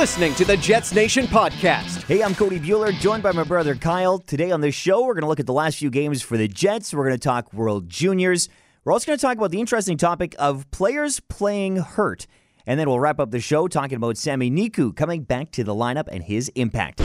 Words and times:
Listening 0.00 0.34
to 0.36 0.46
the 0.46 0.56
Jets 0.56 0.94
Nation 0.94 1.26
podcast. 1.26 2.04
Hey, 2.04 2.22
I'm 2.22 2.34
Cody 2.34 2.58
Bueller, 2.58 2.90
joined 2.90 3.22
by 3.22 3.32
my 3.32 3.44
brother 3.44 3.74
Kyle. 3.74 4.18
Today 4.18 4.50
on 4.50 4.62
this 4.62 4.74
show, 4.74 5.04
we're 5.04 5.12
going 5.12 5.24
to 5.24 5.28
look 5.28 5.40
at 5.40 5.46
the 5.46 5.52
last 5.52 5.76
few 5.76 5.90
games 5.90 6.22
for 6.22 6.38
the 6.38 6.48
Jets. 6.48 6.94
We're 6.94 7.04
going 7.04 7.18
to 7.18 7.22
talk 7.22 7.52
World 7.52 7.90
Juniors. 7.90 8.48
We're 8.82 8.94
also 8.94 9.08
going 9.08 9.18
to 9.18 9.20
talk 9.20 9.36
about 9.36 9.50
the 9.50 9.60
interesting 9.60 9.98
topic 9.98 10.34
of 10.38 10.70
players 10.70 11.20
playing 11.20 11.76
hurt. 11.76 12.26
And 12.66 12.80
then 12.80 12.88
we'll 12.88 12.98
wrap 12.98 13.20
up 13.20 13.30
the 13.30 13.40
show 13.40 13.68
talking 13.68 13.96
about 13.96 14.16
Sami 14.16 14.50
Niku 14.50 14.96
coming 14.96 15.22
back 15.22 15.50
to 15.50 15.64
the 15.64 15.74
lineup 15.74 16.08
and 16.10 16.24
his 16.24 16.48
impact. 16.54 17.02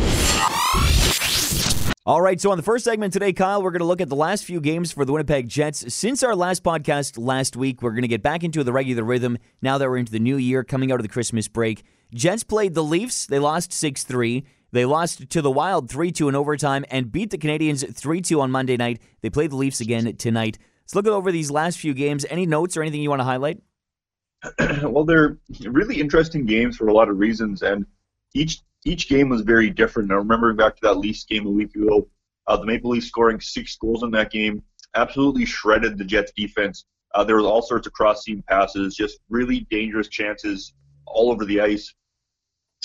All 2.08 2.22
right, 2.22 2.40
so 2.40 2.52
on 2.52 2.58
the 2.58 2.62
first 2.62 2.86
segment 2.86 3.14
today, 3.14 3.34
Kyle, 3.34 3.64
we're 3.64 3.72
going 3.72 3.80
to 3.80 3.86
look 3.86 4.00
at 4.00 4.10
the 4.10 4.16
last 4.16 4.46
few 4.46 4.62
games 4.62 4.92
for 4.92 5.06
the 5.06 5.12
Winnipeg 5.12 5.50
Jets. 5.50 5.92
Since 5.92 6.22
our 6.22 6.36
last 6.36 6.62
podcast 6.62 7.18
last 7.18 7.58
week, 7.58 7.82
we're 7.82 7.94
going 7.94 8.04
to 8.04 8.08
get 8.08 8.22
back 8.22 8.44
into 8.44 8.64
the 8.64 8.72
regular 8.72 9.04
rhythm 9.04 9.40
now 9.64 9.80
that 9.80 9.90
we're 9.90 9.98
into 9.98 10.12
the 10.12 10.20
new 10.20 10.38
year, 10.38 10.64
coming 10.64 10.92
out 10.92 11.00
of 11.00 11.02
the 11.02 11.10
Christmas 11.10 11.48
break. 11.48 11.84
Jets 12.14 12.44
played 12.44 12.76
the 12.76 12.84
Leafs. 12.84 13.26
They 13.26 13.40
lost 13.40 13.74
6 13.74 14.04
3. 14.04 14.46
They 14.72 14.86
lost 14.86 15.32
to 15.32 15.42
the 15.42 15.50
Wild 15.50 15.90
3 15.90 16.12
2 16.12 16.30
in 16.30 16.36
overtime 16.36 16.86
and 16.92 17.12
beat 17.12 17.32
the 17.32 17.40
Canadiens 17.40 17.92
3 17.96 18.22
2 18.22 18.40
on 18.40 18.52
Monday 18.52 18.78
night. 18.78 19.02
They 19.22 19.32
play 19.32 19.48
the 19.48 19.56
Leafs 19.56 19.82
again 19.82 20.16
tonight. 20.18 20.60
Let's 20.84 20.94
look 20.94 21.08
over 21.08 21.32
these 21.32 21.50
last 21.50 21.80
few 21.80 21.96
games. 21.96 22.24
Any 22.30 22.46
notes 22.46 22.78
or 22.78 22.84
anything 22.84 23.02
you 23.02 23.10
want 23.10 23.22
to 23.22 23.24
highlight? 23.24 23.64
well, 24.84 25.06
they're 25.06 25.40
really 25.64 26.00
interesting 26.00 26.46
games 26.46 26.78
for 26.78 26.88
a 26.88 26.94
lot 26.94 27.10
of 27.10 27.18
reasons, 27.18 27.64
and 27.64 27.88
each 28.36 28.62
each 28.86 29.10
game 29.10 29.30
was 29.30 29.42
very 29.42 29.70
different. 29.70 30.10
Now, 30.10 30.18
remembering 30.18 30.56
back 30.56 30.76
to 30.76 30.82
that 30.84 30.98
Leafs 30.98 31.26
game 31.26 31.46
a 31.46 31.50
week 31.50 31.76
ago, 31.76 32.08
uh, 32.48 32.56
the 32.58 32.66
Maple 32.66 32.92
Leafs 32.92 33.08
scoring 33.08 33.42
six 33.42 33.76
goals 33.76 34.04
in 34.04 34.12
that 34.12 34.32
game 34.32 34.62
absolutely 34.96 35.46
shredded 35.46 35.98
the 35.98 36.06
Jets 36.06 36.32
defense. 36.36 36.86
Uh, 37.14 37.24
there 37.24 37.38
was 37.38 37.46
all 37.46 37.62
sorts 37.62 37.88
of 37.88 37.94
cross-seam 37.94 38.44
passes, 38.48 38.96
just 38.96 39.20
really 39.30 39.62
dangerous 39.72 40.08
chances 40.08 40.74
all 41.08 41.32
over 41.32 41.46
the 41.46 41.60
ice 41.60 41.94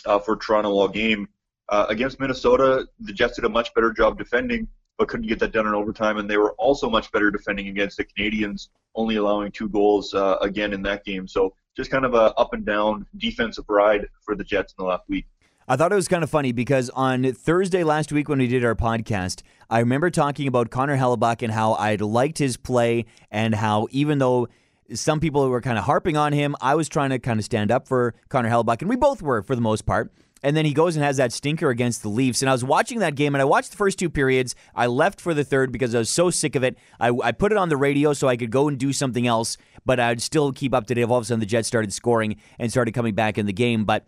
uh, 0.06 0.18
for 0.18 0.36
Toronto 0.36 0.70
all 0.70 0.88
game. 0.88 1.28
Uh, 1.68 1.86
against 1.88 2.18
Minnesota, 2.18 2.86
the 3.00 3.12
Jets 3.12 3.36
did 3.36 3.44
a 3.44 3.48
much 3.48 3.72
better 3.74 3.92
job 3.92 4.18
defending, 4.18 4.66
but 4.98 5.08
couldn't 5.08 5.28
get 5.28 5.38
that 5.38 5.52
done 5.52 5.66
in 5.66 5.74
overtime, 5.74 6.16
and 6.18 6.28
they 6.28 6.36
were 6.36 6.52
also 6.52 6.88
much 6.88 7.12
better 7.12 7.30
defending 7.30 7.68
against 7.68 7.96
the 7.96 8.04
Canadiens, 8.04 8.68
only 8.94 9.16
allowing 9.16 9.52
two 9.52 9.68
goals 9.68 10.14
uh, 10.14 10.36
again 10.40 10.72
in 10.72 10.82
that 10.82 11.04
game. 11.04 11.28
So 11.28 11.54
just 11.76 11.90
kind 11.90 12.04
of 12.04 12.14
a 12.14 12.34
up 12.36 12.54
and 12.54 12.64
down 12.64 13.06
defensive 13.18 13.64
ride 13.68 14.08
for 14.24 14.34
the 14.34 14.44
Jets 14.44 14.74
in 14.76 14.84
the 14.84 14.88
last 14.88 15.04
week. 15.08 15.26
I 15.70 15.76
thought 15.76 15.92
it 15.92 15.94
was 15.94 16.08
kind 16.08 16.24
of 16.24 16.30
funny 16.30 16.50
because 16.50 16.90
on 16.90 17.32
Thursday 17.32 17.84
last 17.84 18.10
week 18.10 18.28
when 18.28 18.40
we 18.40 18.48
did 18.48 18.64
our 18.64 18.74
podcast, 18.74 19.42
I 19.70 19.78
remember 19.78 20.10
talking 20.10 20.48
about 20.48 20.70
Connor 20.70 20.96
Hellebuyck 20.96 21.42
and 21.42 21.52
how 21.52 21.74
I'd 21.74 22.00
liked 22.00 22.38
his 22.38 22.56
play 22.56 23.04
and 23.30 23.54
how 23.54 23.86
even 23.92 24.18
though 24.18 24.48
some 24.94 25.20
people 25.20 25.48
were 25.48 25.60
kind 25.60 25.78
of 25.78 25.84
harping 25.84 26.16
on 26.16 26.32
him, 26.32 26.56
I 26.60 26.74
was 26.74 26.88
trying 26.88 27.10
to 27.10 27.20
kind 27.20 27.38
of 27.38 27.44
stand 27.44 27.70
up 27.70 27.86
for 27.86 28.16
Connor 28.28 28.50
Hellebuyck, 28.50 28.80
and 28.80 28.88
we 28.88 28.96
both 28.96 29.22
were 29.22 29.42
for 29.42 29.54
the 29.54 29.60
most 29.60 29.86
part. 29.86 30.12
And 30.42 30.56
then 30.56 30.64
he 30.64 30.74
goes 30.74 30.96
and 30.96 31.04
has 31.04 31.18
that 31.18 31.32
stinker 31.32 31.70
against 31.70 32.02
the 32.02 32.08
Leafs. 32.08 32.42
And 32.42 32.48
I 32.48 32.52
was 32.52 32.64
watching 32.64 32.98
that 32.98 33.14
game, 33.14 33.36
and 33.36 33.42
I 33.42 33.44
watched 33.44 33.70
the 33.70 33.76
first 33.76 33.96
two 33.96 34.10
periods. 34.10 34.56
I 34.74 34.88
left 34.88 35.20
for 35.20 35.34
the 35.34 35.44
third 35.44 35.70
because 35.70 35.94
I 35.94 35.98
was 35.98 36.10
so 36.10 36.30
sick 36.30 36.56
of 36.56 36.64
it. 36.64 36.76
I, 36.98 37.12
I 37.22 37.30
put 37.30 37.52
it 37.52 37.58
on 37.58 37.68
the 37.68 37.76
radio 37.76 38.12
so 38.12 38.26
I 38.26 38.36
could 38.36 38.50
go 38.50 38.66
and 38.66 38.76
do 38.76 38.92
something 38.92 39.28
else, 39.28 39.56
but 39.86 40.00
I'd 40.00 40.20
still 40.20 40.50
keep 40.50 40.74
up 40.74 40.88
to 40.88 40.96
date. 40.96 41.04
All 41.04 41.18
of 41.18 41.22
a 41.22 41.26
sudden, 41.26 41.38
the 41.38 41.46
Jets 41.46 41.68
started 41.68 41.92
scoring 41.92 42.38
and 42.58 42.72
started 42.72 42.92
coming 42.92 43.14
back 43.14 43.38
in 43.38 43.46
the 43.46 43.52
game. 43.52 43.84
But 43.84 44.06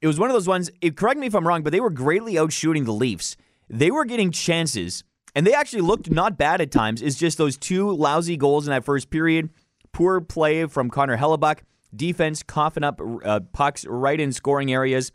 it 0.00 0.06
was 0.06 0.18
one 0.18 0.30
of 0.30 0.34
those 0.34 0.48
ones. 0.48 0.70
It, 0.80 0.96
correct 0.96 1.18
me 1.18 1.26
if 1.26 1.34
I'm 1.34 1.46
wrong, 1.46 1.62
but 1.62 1.72
they 1.72 1.80
were 1.80 1.90
greatly 1.90 2.34
outshooting 2.34 2.84
the 2.84 2.92
Leafs. 2.92 3.36
They 3.68 3.90
were 3.90 4.04
getting 4.04 4.30
chances, 4.30 5.04
and 5.34 5.46
they 5.46 5.54
actually 5.54 5.82
looked 5.82 6.10
not 6.10 6.38
bad 6.38 6.60
at 6.60 6.70
times. 6.70 7.02
It's 7.02 7.16
just 7.16 7.38
those 7.38 7.56
two 7.56 7.90
lousy 7.90 8.36
goals 8.36 8.66
in 8.66 8.70
that 8.70 8.84
first 8.84 9.10
period, 9.10 9.50
poor 9.92 10.20
play 10.20 10.66
from 10.66 10.90
Connor 10.90 11.16
Hellebuyck, 11.16 11.60
defense 11.94 12.42
coughing 12.42 12.84
up 12.84 13.00
uh, 13.24 13.40
pucks 13.52 13.84
right 13.86 14.18
in 14.18 14.32
scoring 14.32 14.72
areas, 14.72 15.12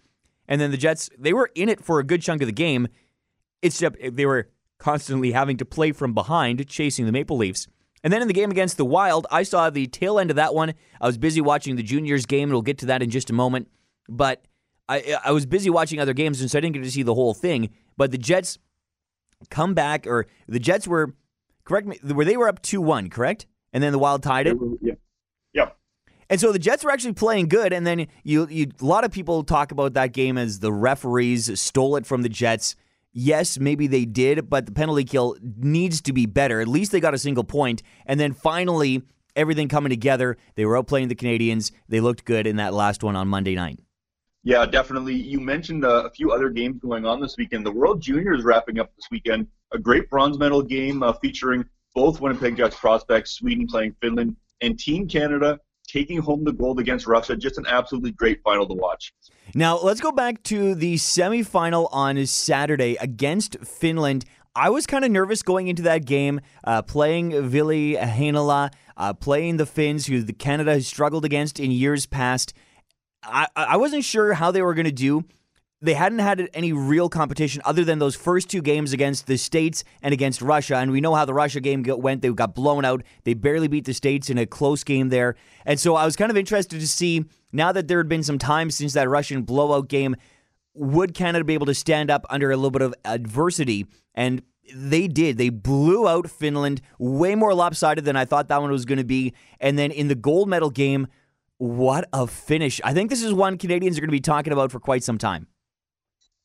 and 0.48 0.60
then 0.60 0.72
the 0.72 0.78
Jets. 0.78 1.10
They 1.18 1.34
were 1.34 1.50
in 1.56 1.70
it 1.70 1.84
for 1.84 2.00
a 2.00 2.04
good 2.04 2.22
chunk 2.22 2.42
of 2.42 2.48
the 2.48 2.54
game. 2.54 2.88
It's 3.62 3.80
just 3.80 3.96
they 4.02 4.26
were 4.26 4.50
constantly 4.78 5.32
having 5.32 5.58
to 5.58 5.66
play 5.66 5.94
from 5.94 6.14
behind, 6.14 6.68
chasing 6.68 7.06
the 7.06 7.12
Maple 7.12 7.38
Leafs. 7.38 7.68
And 8.04 8.12
then 8.12 8.22
in 8.22 8.28
the 8.28 8.34
game 8.34 8.52
against 8.52 8.76
the 8.76 8.84
Wild, 8.84 9.26
I 9.32 9.44
saw 9.44 9.70
the 9.70 9.88
tail 9.88 10.20
end 10.20 10.30
of 10.30 10.36
that 10.36 10.54
one. 10.54 10.74
I 11.00 11.08
was 11.08 11.18
busy 11.18 11.40
watching 11.40 11.78
the 11.78 11.84
juniors 11.84 12.26
game, 12.26 12.50
and 12.50 12.52
we'll 12.52 12.62
get 12.62 12.78
to 12.80 12.86
that 12.88 13.02
in 13.02 13.10
just 13.10 13.30
a 13.30 13.34
moment. 13.34 13.70
But 14.10 14.46
I 14.90 15.18
I 15.24 15.32
was 15.32 15.46
busy 15.46 15.70
watching 15.70 16.00
other 16.00 16.14
games, 16.14 16.42
and 16.42 16.50
so 16.50 16.58
I 16.58 16.62
didn't 16.62 16.76
get 16.76 16.84
to 16.84 16.92
see 16.92 17.04
the 17.04 17.16
whole 17.16 17.34
thing. 17.34 17.70
But 17.98 18.12
the 18.12 18.18
Jets 18.18 18.58
come 19.50 19.74
back, 19.74 20.08
or 20.08 20.28
the 20.48 20.60
Jets 20.60 20.88
were 20.88 21.16
correct 21.64 21.88
me, 21.88 22.00
where 22.04 22.26
they 22.26 22.38
were 22.38 22.48
up 22.48 22.62
two 22.62 22.82
one, 22.82 23.10
correct? 23.10 23.46
And 23.72 23.82
then 23.84 23.92
the 23.92 24.00
Wild 24.00 24.24
tied 24.24 24.48
it. 24.48 24.58
Yeah. 24.82 24.94
Yep. 25.54 25.78
And 26.30 26.40
so 26.40 26.52
the 26.52 26.60
Jets 26.60 26.84
were 26.84 26.92
actually 26.92 27.14
playing 27.14 27.48
good, 27.48 27.74
and 27.74 27.86
then 27.86 28.08
you, 28.24 28.48
you 28.50 28.72
a 28.82 28.86
lot 28.86 29.04
of 29.04 29.12
people 29.12 29.44
talk 29.44 29.72
about 29.72 29.94
that 29.94 30.14
game 30.14 30.38
as 30.38 30.60
the 30.60 30.72
referees 30.72 31.60
stole 31.60 31.96
it 31.96 32.06
from 32.06 32.22
the 32.22 32.30
Jets. 32.30 32.76
Yes, 33.12 33.60
maybe 33.60 33.86
they 33.86 34.06
did, 34.06 34.50
but 34.50 34.66
the 34.66 34.72
penalty 34.72 35.04
kill 35.04 35.38
needs 35.42 36.02
to 36.02 36.14
be 36.14 36.26
better. 36.26 36.62
At 36.62 36.68
least 36.68 36.92
they 36.92 37.00
got 37.00 37.14
a 37.14 37.20
single 37.20 37.44
point, 37.44 37.84
and 38.06 38.20
then 38.20 38.34
finally 38.34 39.04
everything 39.36 39.68
coming 39.68 39.92
together. 39.92 40.38
They 40.56 40.66
were 40.66 40.82
outplaying 40.82 41.10
the 41.10 41.16
Canadiens. 41.16 41.72
They 41.90 42.00
looked 42.00 42.26
good 42.26 42.48
in 42.48 42.56
that 42.56 42.74
last 42.74 43.04
one 43.04 43.16
on 43.16 43.28
Monday 43.28 43.56
night. 43.56 43.80
Yeah, 44.44 44.66
definitely. 44.66 45.16
You 45.16 45.40
mentioned 45.40 45.86
uh, 45.86 46.04
a 46.06 46.09
few 46.09 46.31
other 46.31 46.50
games 46.50 46.80
going 46.81 47.06
on 47.06 47.22
this 47.22 47.38
weekend. 47.38 47.66
The 47.66 47.72
World 47.72 48.02
Juniors 48.02 48.44
wrapping 48.44 48.80
up 48.80 48.94
this 48.96 49.08
weekend. 49.09 49.48
A 49.72 49.80
great 49.80 50.09
bronze 50.09 50.38
medal 50.38 50.62
game 50.62 51.02
uh, 51.02 51.14
featuring 51.14 51.64
both 51.96 52.20
Winnipeg 52.20 52.58
Jets 52.58 52.78
prospects, 52.78 53.31
Sweden 53.31 53.68
playing 53.68 53.96
Finland, 54.02 54.36
and 54.62 54.78
Team 54.78 55.08
Canada 55.08 55.59
taking 55.88 56.18
home 56.18 56.44
the 56.44 56.52
gold 56.52 56.80
against 56.80 57.08
Russia. 57.08 57.36
Just 57.36 57.58
an 57.58 57.66
absolutely 57.68 58.12
great 58.12 58.42
final 58.44 58.68
to 58.68 58.74
watch. 58.74 59.14
Now, 59.56 59.78
let's 59.78 60.02
go 60.02 60.12
back 60.12 60.44
to 60.44 60.75
the 60.75 60.96
semifinal 60.96 61.88
on 61.92 62.25
Saturday 62.25 62.98
against 63.00 63.58
Finland. 63.64 64.25
I 64.56 64.70
was 64.70 64.86
kind 64.86 65.04
of 65.04 65.12
nervous 65.12 65.42
going 65.42 65.68
into 65.68 65.84
that 65.84 66.06
game, 66.06 66.40
uh, 66.64 66.81
playing 66.81 67.31
Ville 67.50 67.98
Heinola, 67.98 68.72
uh, 68.98 69.14
playing 69.14 69.58
the 69.58 69.66
Finns, 69.66 70.06
who 70.06 70.22
the 70.22 70.34
Canada 70.34 70.74
has 70.74 70.86
struggled 70.86 71.25
against 71.25 71.60
in 71.60 71.72
years 71.72 72.06
past. 72.06 72.54
I, 73.24 73.48
I 73.56 73.78
wasn't 73.78 74.04
sure 74.04 74.34
how 74.34 74.52
they 74.52 74.62
were 74.62 74.74
going 74.74 74.86
to 74.86 74.92
do. 74.92 75.24
They 75.82 75.96
hadn't 75.96 76.20
had 76.20 76.50
any 76.54 76.72
real 76.72 77.10
competition 77.10 77.62
other 77.66 77.84
than 77.84 78.00
those 78.00 78.16
first 78.16 78.50
two 78.50 78.62
games 78.62 78.94
against 78.94 79.28
the 79.28 79.38
States 79.38 79.84
and 80.02 80.14
against 80.14 80.42
Russia. 80.42 80.78
And 80.78 80.92
we 80.92 81.02
know 81.02 81.14
how 81.14 81.26
the 81.26 81.34
Russia 81.34 81.60
game 81.60 81.84
went. 81.86 82.22
They 82.22 82.30
got 82.30 82.56
blown 82.56 82.86
out. 82.86 83.04
They 83.26 83.34
barely 83.34 83.68
beat 83.68 83.84
the 83.84 83.94
States 83.94 84.30
in 84.30 84.38
a 84.38 84.46
close 84.46 84.86
game 84.86 85.10
there. 85.10 85.36
And 85.66 85.78
so 85.78 85.96
I 85.96 86.06
was 86.06 86.16
kind 86.16 86.32
of 86.32 86.38
interested 86.38 86.80
to 86.80 86.88
see 86.88 87.26
now 87.52 87.74
that 87.74 87.90
there 87.90 87.98
had 88.00 88.08
been 88.08 88.24
some 88.24 88.40
time 88.40 88.72
since 88.72 88.94
that 88.94 89.10
Russian 89.10 89.42
blowout 89.42 89.90
game, 89.90 90.16
would 90.74 91.14
Canada 91.14 91.44
be 91.44 91.54
able 91.54 91.66
to 91.66 91.76
stand 91.76 92.10
up 92.10 92.26
under 92.30 92.50
a 92.50 92.56
little 92.56 92.72
bit 92.72 92.82
of 92.82 92.96
adversity? 93.04 93.86
And 94.16 94.42
they 94.74 95.10
did. 95.10 95.38
They 95.38 95.50
blew 95.50 96.08
out 96.08 96.30
Finland 96.30 96.82
way 96.98 97.36
more 97.36 97.54
lopsided 97.54 98.06
than 98.06 98.16
I 98.16 98.24
thought 98.24 98.48
that 98.48 98.62
one 98.62 98.72
was 98.72 98.86
going 98.86 99.00
to 99.00 99.04
be. 99.04 99.34
And 99.60 99.78
then 99.78 99.92
in 99.92 100.08
the 100.08 100.16
gold 100.16 100.48
medal 100.48 100.70
game, 100.70 101.08
what 101.63 102.09
a 102.12 102.28
finish. 102.28 102.81
I 102.84 102.94
think 102.94 103.09
this 103.09 103.24
is 103.24 103.34
one 103.34 103.57
Canadians 103.57 103.97
are 103.97 104.01
going 104.01 104.09
to 104.09 104.12
be 104.12 104.19
talking 104.19 104.51
about 104.51 104.69
for 104.69 104.81
quite 104.81 105.01
some 105.01 105.18
time. 105.18 105.47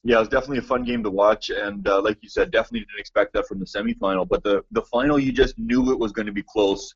Yeah, 0.05 0.19
it 0.19 0.21
was 0.21 0.29
definitely 0.29 0.59
a 0.59 0.63
fun 0.63 0.85
game 0.85 1.03
to 1.03 1.11
watch, 1.11 1.51
and 1.51 1.87
uh, 1.89 2.01
like 2.01 2.19
you 2.23 2.29
said, 2.29 2.53
definitely 2.53 2.81
didn't 2.81 3.01
expect 3.01 3.33
that 3.33 3.49
from 3.49 3.59
the 3.59 3.67
semifinal. 3.67 4.29
But 4.29 4.45
the 4.45 4.63
the 4.71 4.83
final, 4.83 5.19
you 5.19 5.33
just 5.33 5.59
knew 5.59 5.91
it 5.91 5.99
was 5.99 6.13
going 6.13 6.27
to 6.27 6.33
be 6.33 6.45
close. 6.45 6.95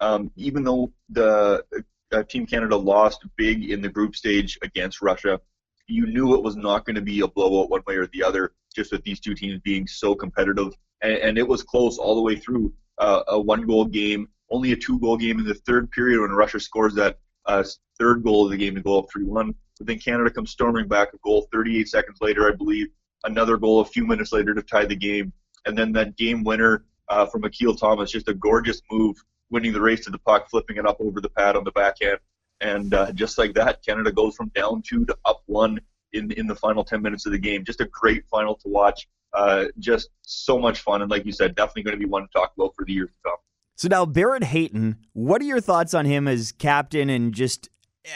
Um, 0.00 0.30
even 0.36 0.64
though 0.64 0.92
the 1.08 1.64
uh, 2.12 2.22
Team 2.24 2.44
Canada 2.44 2.76
lost 2.76 3.24
big 3.36 3.70
in 3.70 3.80
the 3.80 3.88
group 3.88 4.16
stage 4.16 4.58
against 4.62 5.00
Russia, 5.00 5.40
you 5.86 6.06
knew 6.06 6.34
it 6.34 6.42
was 6.42 6.56
not 6.56 6.84
going 6.84 6.96
to 6.96 7.02
be 7.02 7.20
a 7.20 7.28
blowout 7.28 7.70
one 7.70 7.80
way 7.86 7.96
or 7.96 8.06
the 8.08 8.22
other. 8.22 8.52
Just 8.76 8.92
with 8.92 9.02
these 9.02 9.18
two 9.18 9.34
teams 9.34 9.60
being 9.60 9.86
so 9.86 10.14
competitive, 10.14 10.74
and, 11.00 11.14
and 11.14 11.38
it 11.38 11.48
was 11.48 11.62
close 11.62 11.96
all 11.96 12.16
the 12.16 12.22
way 12.22 12.36
through. 12.36 12.74
Uh, 12.98 13.22
a 13.28 13.40
one 13.40 13.62
goal 13.62 13.86
game, 13.86 14.28
only 14.50 14.72
a 14.72 14.76
two 14.76 14.98
goal 14.98 15.16
game 15.16 15.38
in 15.38 15.46
the 15.46 15.54
third 15.54 15.90
period 15.90 16.20
when 16.20 16.32
Russia 16.32 16.60
scores 16.60 16.94
that 16.94 17.18
uh, 17.46 17.64
third 17.98 18.22
goal 18.22 18.44
of 18.44 18.50
the 18.50 18.56
game 18.56 18.74
to 18.74 18.80
go 18.80 18.98
up 18.98 19.06
3-1. 19.16 19.54
But 19.78 19.86
then 19.86 19.98
Canada 19.98 20.30
comes 20.30 20.50
storming 20.50 20.88
back 20.88 21.12
a 21.14 21.18
goal 21.18 21.48
38 21.52 21.88
seconds 21.88 22.18
later, 22.20 22.48
I 22.48 22.54
believe. 22.54 22.88
Another 23.24 23.56
goal 23.56 23.80
a 23.80 23.84
few 23.84 24.06
minutes 24.06 24.32
later 24.32 24.54
to 24.54 24.62
tie 24.62 24.84
the 24.84 24.96
game. 24.96 25.32
And 25.66 25.76
then 25.76 25.92
that 25.92 26.16
game 26.16 26.44
winner 26.44 26.84
uh, 27.08 27.26
from 27.26 27.44
Akil 27.44 27.74
Thomas, 27.74 28.10
just 28.10 28.28
a 28.28 28.34
gorgeous 28.34 28.80
move, 28.90 29.16
winning 29.50 29.72
the 29.72 29.80
race 29.80 30.04
to 30.04 30.10
the 30.10 30.18
puck, 30.18 30.48
flipping 30.50 30.76
it 30.76 30.86
up 30.86 31.00
over 31.00 31.20
the 31.20 31.28
pad 31.28 31.56
on 31.56 31.64
the 31.64 31.72
backhand. 31.72 32.18
And 32.60 32.94
uh, 32.94 33.12
just 33.12 33.38
like 33.38 33.54
that, 33.54 33.84
Canada 33.84 34.12
goes 34.12 34.36
from 34.36 34.48
down 34.54 34.82
two 34.82 35.04
to 35.06 35.16
up 35.24 35.42
one 35.46 35.80
in, 36.12 36.30
in 36.32 36.46
the 36.46 36.54
final 36.54 36.84
10 36.84 37.02
minutes 37.02 37.26
of 37.26 37.32
the 37.32 37.38
game. 37.38 37.64
Just 37.64 37.80
a 37.80 37.86
great 37.86 38.24
final 38.28 38.54
to 38.56 38.68
watch. 38.68 39.08
Uh, 39.34 39.66
just 39.78 40.10
so 40.22 40.58
much 40.58 40.80
fun. 40.80 41.02
And 41.02 41.10
like 41.10 41.24
you 41.24 41.32
said, 41.32 41.54
definitely 41.54 41.84
going 41.84 41.98
to 41.98 42.04
be 42.04 42.08
one 42.08 42.22
to 42.22 42.28
talk 42.28 42.52
about 42.56 42.74
for 42.76 42.84
the 42.84 42.92
years 42.92 43.10
to 43.10 43.16
come. 43.24 43.36
So 43.82 43.88
now 43.88 44.06
Barrett 44.06 44.44
Hayton, 44.44 44.94
what 45.12 45.42
are 45.42 45.44
your 45.44 45.60
thoughts 45.60 45.92
on 45.92 46.04
him 46.04 46.28
as 46.28 46.52
captain 46.52 47.10
and 47.10 47.34
just 47.34 47.68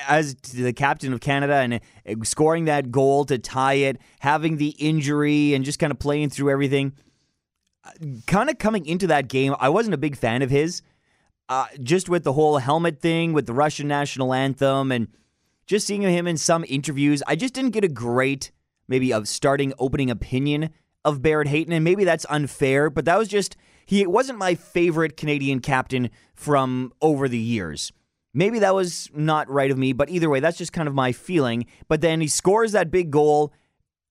as 0.07 0.37
the 0.37 0.73
captain 0.73 1.13
of 1.13 1.19
Canada 1.19 1.55
and 1.55 1.75
uh, 1.75 2.23
scoring 2.23 2.67
that 2.67 2.93
goal 2.93 3.25
to 3.25 3.37
tie 3.37 3.75
it, 3.75 3.99
having 4.21 4.59
the 4.59 4.77
injury 4.79 5.55
and 5.55 5.65
just 5.65 5.81
kind 5.81 5.91
of 5.91 5.99
playing 5.99 6.31
through 6.31 6.51
everything? 6.51 6.93
Uh, 7.83 7.91
kind 8.29 8.49
of 8.49 8.59
coming 8.59 8.87
into 8.87 9.09
that 9.09 9.27
game, 9.27 9.57
I 9.59 9.69
wasn't 9.69 9.95
a 9.95 9.99
big 9.99 10.17
fan 10.17 10.41
of 10.41 10.51
his. 10.51 10.83
Uh, 11.49 11.67
just 11.83 12.09
with 12.09 12.23
the 12.23 12.35
whole 12.35 12.59
helmet 12.59 13.01
thing, 13.01 13.33
with 13.33 13.47
the 13.47 13.53
Russian 13.53 13.89
national 13.89 14.33
anthem, 14.33 14.93
and 14.93 15.09
just 15.67 15.85
seeing 15.85 16.03
him 16.03 16.29
in 16.29 16.37
some 16.37 16.65
interviews, 16.69 17.25
I 17.27 17.35
just 17.35 17.55
didn't 17.55 17.73
get 17.73 17.83
a 17.83 17.89
great, 17.89 18.53
maybe 18.87 19.13
of 19.13 19.27
starting 19.27 19.73
opening 19.81 20.13
opinion 20.13 20.71
of 21.05 21.23
Barrett 21.23 21.49
Hayton, 21.49 21.73
and 21.73 21.83
maybe 21.83 22.05
that's 22.05 22.27
unfair, 22.31 22.89
but 22.89 23.05
that 23.07 23.19
was 23.19 23.27
just 23.27 23.57
he 23.87 24.07
wasn't 24.07 24.39
my 24.39 24.55
favorite 24.55 25.17
Canadian 25.17 25.61
captain 25.61 26.11
from 26.35 26.93
over 27.01 27.29
the 27.29 27.39
years. 27.39 27.93
Maybe 28.35 28.59
that 28.59 28.75
was 28.75 29.09
not 29.15 29.49
right 29.49 29.71
of 29.71 29.79
me, 29.79 29.95
but 29.95 30.11
either 30.11 30.29
way, 30.29 30.41
that's 30.41 30.59
just 30.59 30.73
kind 30.73 30.89
of 30.89 30.95
my 30.95 31.13
feeling. 31.13 31.65
But 31.89 32.03
then 32.03 32.21
he 32.21 32.27
scores 32.27 32.73
that 32.73 32.91
big 32.91 33.11
goal. 33.11 33.53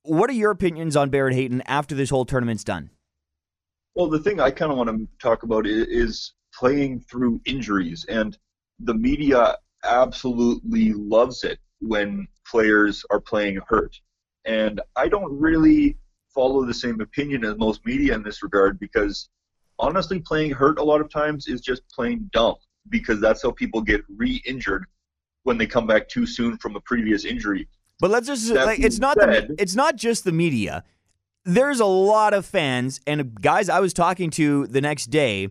What 0.02 0.30
are 0.30 0.34
your 0.34 0.50
opinions 0.50 0.96
on 0.96 1.10
Barrett 1.10 1.36
Hayton 1.36 1.62
after 1.68 1.94
this 1.94 2.10
whole 2.10 2.26
tournament's 2.26 2.64
done? 2.64 2.90
Well, 3.94 4.10
the 4.10 4.20
thing 4.20 4.40
I 4.40 4.50
kind 4.50 4.72
of 4.72 4.78
want 4.78 4.90
to 4.90 5.08
talk 5.20 5.44
about 5.44 5.68
is 5.68 6.34
playing 6.54 7.02
through 7.02 7.42
injuries, 7.46 8.06
and 8.10 8.38
the 8.80 8.94
media 8.94 9.58
absolutely 9.84 10.94
loves 10.94 11.44
it 11.44 11.60
when 11.80 12.28
players 12.50 13.06
are 13.12 13.22
playing 13.22 13.60
hurt. 13.68 14.00
And 14.46 14.82
I 14.96 15.08
don't 15.08 15.40
really 15.40 15.98
follow 16.34 16.66
the 16.66 16.74
same 16.74 17.00
opinion 17.02 17.46
as 17.46 17.58
most 17.58 17.86
media 17.86 18.16
in 18.16 18.24
this 18.24 18.44
regard 18.44 18.80
because 18.80 19.30
honestly, 19.80 20.20
playing 20.20 20.52
hurt 20.52 20.80
a 20.80 20.84
lot 20.84 21.02
of 21.02 21.10
times 21.10 21.48
is 21.48 21.62
just 21.62 21.88
plain 21.90 22.30
dumb 22.34 22.56
because 22.90 23.20
that's 23.20 23.42
how 23.42 23.52
people 23.52 23.82
get 23.82 24.02
re-injured 24.16 24.86
when 25.44 25.58
they 25.58 25.68
come 25.68 25.88
back 25.88 26.08
too 26.08 26.26
soon 26.26 26.58
from 26.58 26.76
a 26.76 26.82
previous 26.82 27.26
injury. 27.26 27.68
But 28.00 28.12
let's 28.12 28.28
just 28.28 28.52
like 28.52 28.80
it's 28.80 29.00
not 29.00 29.18
said, 29.20 29.48
the 29.48 29.56
it's 29.58 29.76
not 29.76 29.96
just 29.96 30.24
the 30.24 30.32
media. 30.32 30.84
There's 31.46 31.80
a 31.80 31.86
lot 31.86 32.34
of 32.34 32.46
fans 32.46 33.00
and 33.08 33.40
guys 33.40 33.70
I 33.70 33.80
was 33.80 33.94
talking 33.94 34.30
to 34.32 34.68
the 34.68 34.82
next 34.82 35.08
day 35.08 35.50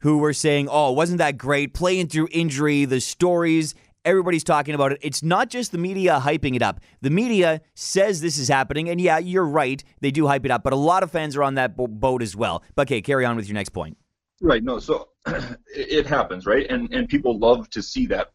who 0.00 0.18
were 0.18 0.32
saying, 0.32 0.68
"Oh, 0.70 0.92
wasn't 0.92 1.18
that 1.18 1.38
great 1.38 1.74
playing 1.74 2.08
through 2.08 2.28
injury, 2.30 2.84
the 2.84 3.00
stories 3.00 3.74
Everybody's 4.06 4.44
talking 4.44 4.76
about 4.76 4.92
it. 4.92 4.98
It's 5.02 5.24
not 5.24 5.50
just 5.50 5.72
the 5.72 5.78
media 5.78 6.20
hyping 6.22 6.54
it 6.54 6.62
up. 6.62 6.78
The 7.00 7.10
media 7.10 7.60
says 7.74 8.20
this 8.20 8.38
is 8.38 8.46
happening, 8.46 8.88
and 8.88 9.00
yeah, 9.00 9.18
you're 9.18 9.44
right. 9.44 9.82
They 10.00 10.12
do 10.12 10.28
hype 10.28 10.44
it 10.44 10.52
up, 10.52 10.62
but 10.62 10.72
a 10.72 10.76
lot 10.76 11.02
of 11.02 11.10
fans 11.10 11.36
are 11.36 11.42
on 11.42 11.56
that 11.56 11.76
boat 11.76 12.22
as 12.22 12.36
well. 12.36 12.62
But 12.76 12.86
okay, 12.86 13.02
carry 13.02 13.24
on 13.24 13.34
with 13.34 13.48
your 13.48 13.54
next 13.54 13.70
point. 13.70 13.98
Right. 14.40 14.62
No. 14.62 14.78
So 14.78 15.08
it 15.74 16.06
happens, 16.06 16.46
right? 16.46 16.70
And 16.70 16.94
and 16.94 17.08
people 17.08 17.36
love 17.36 17.68
to 17.70 17.82
see 17.82 18.06
that. 18.06 18.28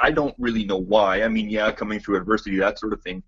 I 0.00 0.10
don't 0.10 0.34
really 0.38 0.66
know 0.66 0.76
why. 0.76 1.22
I 1.22 1.28
mean, 1.28 1.48
yeah, 1.48 1.72
coming 1.72 1.98
through 1.98 2.18
adversity, 2.18 2.58
that 2.58 2.78
sort 2.78 2.92
of 2.92 3.00
thing. 3.00 3.22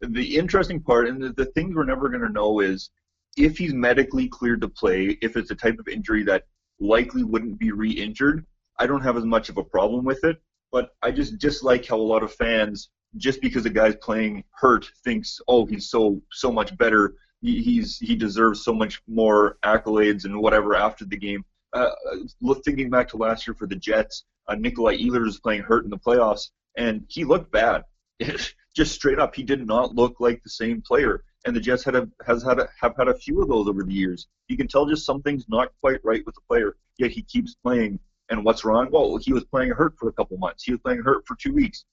The 0.00 0.38
interesting 0.38 0.80
part, 0.80 1.08
and 1.08 1.22
the, 1.22 1.34
the 1.34 1.46
things 1.52 1.74
we're 1.74 1.84
never 1.84 2.08
going 2.08 2.22
to 2.22 2.32
know 2.32 2.60
is 2.60 2.88
if 3.36 3.58
he's 3.58 3.74
medically 3.74 4.28
cleared 4.28 4.62
to 4.62 4.68
play, 4.68 5.18
if 5.20 5.36
it's 5.36 5.50
a 5.50 5.54
type 5.54 5.78
of 5.78 5.88
injury 5.88 6.22
that 6.24 6.44
likely 6.80 7.22
wouldn't 7.22 7.58
be 7.58 7.70
re-injured, 7.70 8.46
I 8.78 8.86
don't 8.86 9.02
have 9.02 9.16
as 9.16 9.24
much 9.24 9.48
of 9.50 9.58
a 9.58 9.64
problem 9.64 10.04
with 10.04 10.24
it 10.24 10.40
but 10.70 10.90
I 11.02 11.10
just 11.10 11.38
dislike 11.38 11.86
how 11.86 11.96
a 11.96 12.02
lot 12.02 12.22
of 12.22 12.32
fans, 12.32 12.90
just 13.16 13.40
because 13.40 13.64
a 13.66 13.70
guy's 13.70 13.96
playing 13.96 14.44
hurt, 14.52 14.90
thinks, 15.04 15.40
oh, 15.48 15.66
he's 15.66 15.90
so 15.90 16.20
so 16.32 16.52
much 16.52 16.76
better. 16.76 17.14
He, 17.40 17.62
he's 17.62 17.98
he 17.98 18.16
deserves 18.16 18.64
so 18.64 18.72
much 18.72 19.00
more 19.06 19.58
accolades 19.64 20.24
and 20.24 20.40
whatever 20.40 20.74
after 20.74 21.04
the 21.04 21.16
game. 21.16 21.44
Uh, 21.72 21.90
look, 22.40 22.64
thinking 22.64 22.90
back 22.90 23.08
to 23.08 23.16
last 23.16 23.46
year 23.46 23.54
for 23.54 23.66
the 23.66 23.76
Jets, 23.76 24.24
uh, 24.48 24.54
Nikolai 24.54 24.96
Ehlers 24.96 25.24
was 25.24 25.40
playing 25.40 25.62
hurt 25.62 25.84
in 25.84 25.90
the 25.90 25.98
playoffs, 25.98 26.50
and 26.76 27.04
he 27.08 27.24
looked 27.24 27.52
bad. 27.52 27.84
just 28.74 28.94
straight 28.94 29.18
up, 29.18 29.34
he 29.34 29.42
did 29.42 29.66
not 29.66 29.94
look 29.94 30.20
like 30.20 30.42
the 30.42 30.50
same 30.50 30.80
player. 30.80 31.24
And 31.44 31.54
the 31.54 31.60
Jets 31.60 31.84
had 31.84 31.94
a, 31.94 32.08
has 32.26 32.42
had 32.42 32.58
a, 32.58 32.68
have 32.80 32.94
had 32.98 33.08
a 33.08 33.14
few 33.14 33.40
of 33.42 33.48
those 33.48 33.68
over 33.68 33.82
the 33.82 33.92
years. 33.92 34.26
You 34.48 34.56
can 34.56 34.68
tell 34.68 34.86
just 34.86 35.06
something's 35.06 35.48
not 35.48 35.72
quite 35.80 36.00
right 36.04 36.24
with 36.26 36.34
the 36.34 36.40
player, 36.48 36.76
yet 36.98 37.10
he 37.10 37.22
keeps 37.22 37.54
playing 37.54 37.98
and 38.30 38.44
what's 38.44 38.64
wrong? 38.64 38.88
Well, 38.90 39.16
he 39.16 39.32
was 39.32 39.44
playing 39.44 39.70
hurt 39.70 39.96
for 39.98 40.08
a 40.08 40.12
couple 40.12 40.36
months. 40.38 40.64
He 40.64 40.72
was 40.72 40.80
playing 40.80 41.02
hurt 41.02 41.26
for 41.26 41.36
two 41.36 41.52
weeks. 41.52 41.84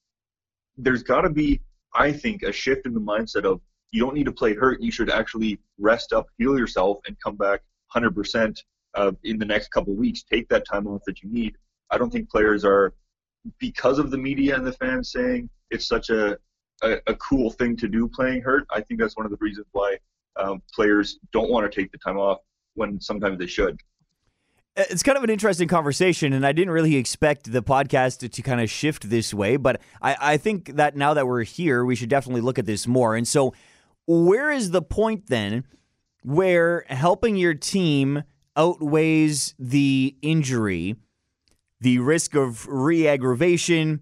There's 0.78 1.04
got 1.04 1.22
to 1.22 1.30
be, 1.30 1.62
I 1.94 2.12
think, 2.12 2.44
a 2.44 2.52
shift 2.52 2.86
in 2.86 2.94
the 2.94 3.00
mindset 3.00 3.46
of 3.46 3.62
you 3.92 4.02
don't 4.02 4.14
need 4.14 4.26
to 4.26 4.32
play 4.32 4.54
hurt. 4.54 4.82
You 4.82 4.92
should 4.92 5.10
actually 5.10 5.60
rest 5.78 6.12
up, 6.12 6.28
heal 6.38 6.58
yourself, 6.58 7.00
and 7.08 7.16
come 7.24 7.36
back 7.36 7.62
100% 7.96 8.62
uh, 8.96 9.12
in 9.24 9.38
the 9.38 9.46
next 9.46 9.70
couple 9.70 9.94
weeks. 9.94 10.24
Take 10.24 10.50
that 10.50 10.66
time 10.70 10.88
off 10.88 11.02
that 11.06 11.22
you 11.24 11.30
need. 11.32 11.56
I 11.92 11.98
don't 11.98 12.12
think 12.12 12.30
players 12.30 12.66
are, 12.66 12.94
because 13.60 14.00
of 14.00 14.12
the 14.12 14.18
media 14.18 14.56
and 14.56 14.66
the 14.66 14.74
fans 14.74 15.12
saying 15.12 15.50
it's 15.70 15.88
such 15.88 16.10
a, 16.10 16.38
a, 16.84 16.98
a 17.08 17.16
cool 17.16 17.52
thing 17.52 17.78
to 17.78 17.88
do 17.88 18.08
playing 18.10 18.42
hurt. 18.42 18.66
I 18.72 18.82
think 18.82 19.00
that's 19.00 19.16
one 19.16 19.26
of 19.26 19.32
the 19.32 19.38
reasons 19.40 19.68
why 19.72 19.98
um, 20.36 20.62
players 20.74 21.20
don't 21.32 21.50
want 21.50 21.72
to 21.72 21.82
take 21.82 21.92
the 21.92 21.98
time 22.00 22.18
off 22.18 22.40
when 22.74 23.00
sometimes 23.00 23.40
they 23.40 23.48
should 23.48 23.80
Uh, 24.78 24.84
it's 24.90 25.04
kind 25.04 25.18
of 25.18 25.24
an 25.24 25.30
interesting 25.30 25.68
conversation, 25.68 26.34
and 26.34 26.46
I 26.46 26.52
didn't 26.52 26.74
really 26.74 26.96
expect 26.96 27.52
the 27.52 27.64
podcast 27.64 28.20
to, 28.20 28.30
to 28.30 28.42
kind 28.42 28.60
of 28.60 28.70
shift 28.70 29.10
this 29.10 29.34
way, 29.34 29.56
but 29.56 29.82
I, 30.02 30.18
I 30.20 30.38
think 30.38 30.76
that 30.76 30.96
now 30.96 31.14
that 31.14 31.28
we're 31.28 31.44
here, 31.44 31.86
we 31.86 31.96
should 31.96 32.10
definitely 32.10 32.42
look 32.42 32.60
at 32.60 32.66
this 32.66 32.86
more. 32.86 33.16
And 33.16 33.28
so, 33.28 33.54
where 34.06 34.52
is 34.52 34.72
the 34.72 34.82
point 34.82 35.28
then 35.28 35.64
where 36.24 36.86
helping 36.90 37.36
your 37.36 37.54
team 37.54 38.24
outweighs 38.58 39.54
the 39.60 40.16
injury, 40.22 40.96
the 41.80 42.00
risk 42.00 42.36
of 42.36 42.68
re 42.68 43.08
aggravation, 43.08 44.02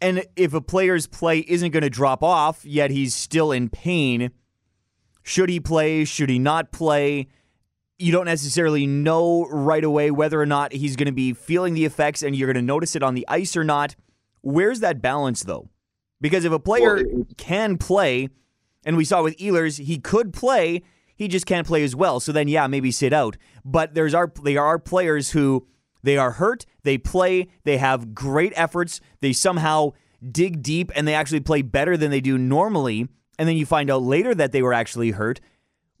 and 0.00 0.24
if 0.36 0.54
a 0.54 0.60
player's 0.60 1.06
play 1.06 1.40
isn't 1.40 1.70
going 1.70 1.82
to 1.82 1.90
drop 1.90 2.22
off, 2.22 2.64
yet 2.64 2.90
he's 2.90 3.14
still 3.14 3.52
in 3.52 3.68
pain? 3.68 4.30
Should 5.22 5.48
he 5.48 5.60
play? 5.60 6.04
Should 6.04 6.30
he 6.30 6.38
not 6.38 6.72
play? 6.72 7.28
You 7.98 8.12
don't 8.12 8.24
necessarily 8.24 8.86
know 8.86 9.46
right 9.46 9.84
away 9.84 10.10
whether 10.10 10.40
or 10.40 10.46
not 10.46 10.72
he's 10.72 10.96
going 10.96 11.06
to 11.06 11.12
be 11.12 11.32
feeling 11.32 11.74
the 11.74 11.84
effects 11.84 12.22
and 12.22 12.34
you're 12.34 12.52
going 12.52 12.62
to 12.62 12.66
notice 12.66 12.96
it 12.96 13.02
on 13.02 13.14
the 13.14 13.26
ice 13.28 13.56
or 13.56 13.64
not. 13.64 13.94
Where's 14.40 14.80
that 14.80 15.00
balance 15.00 15.44
though? 15.44 15.68
Because 16.20 16.44
if 16.44 16.52
a 16.52 16.58
player 16.58 17.04
can 17.36 17.76
play, 17.76 18.28
and 18.84 18.96
we 18.96 19.04
saw 19.04 19.22
with 19.22 19.36
Ehlers, 19.38 19.78
he 19.78 19.98
could 19.98 20.32
play, 20.32 20.82
he 21.16 21.28
just 21.28 21.46
can't 21.46 21.66
play 21.66 21.84
as 21.84 21.94
well. 21.94 22.20
So 22.20 22.32
then, 22.32 22.48
yeah, 22.48 22.66
maybe 22.66 22.90
sit 22.90 23.12
out. 23.12 23.36
But 23.64 23.94
there's 23.94 24.14
our 24.14 24.32
there 24.42 24.64
are 24.64 24.78
players 24.78 25.30
who 25.30 25.66
they 26.02 26.16
are 26.16 26.32
hurt, 26.32 26.66
they 26.82 26.98
play, 26.98 27.48
they 27.64 27.78
have 27.78 28.14
great 28.14 28.52
efforts, 28.56 29.00
they 29.20 29.32
somehow 29.32 29.92
dig 30.30 30.62
deep, 30.62 30.90
and 30.94 31.06
they 31.06 31.14
actually 31.14 31.40
play 31.40 31.62
better 31.62 31.96
than 31.96 32.10
they 32.10 32.20
do 32.20 32.38
normally. 32.38 33.08
And 33.38 33.48
then 33.48 33.56
you 33.56 33.66
find 33.66 33.90
out 33.90 34.02
later 34.02 34.34
that 34.34 34.52
they 34.52 34.62
were 34.62 34.72
actually 34.72 35.10
hurt 35.10 35.40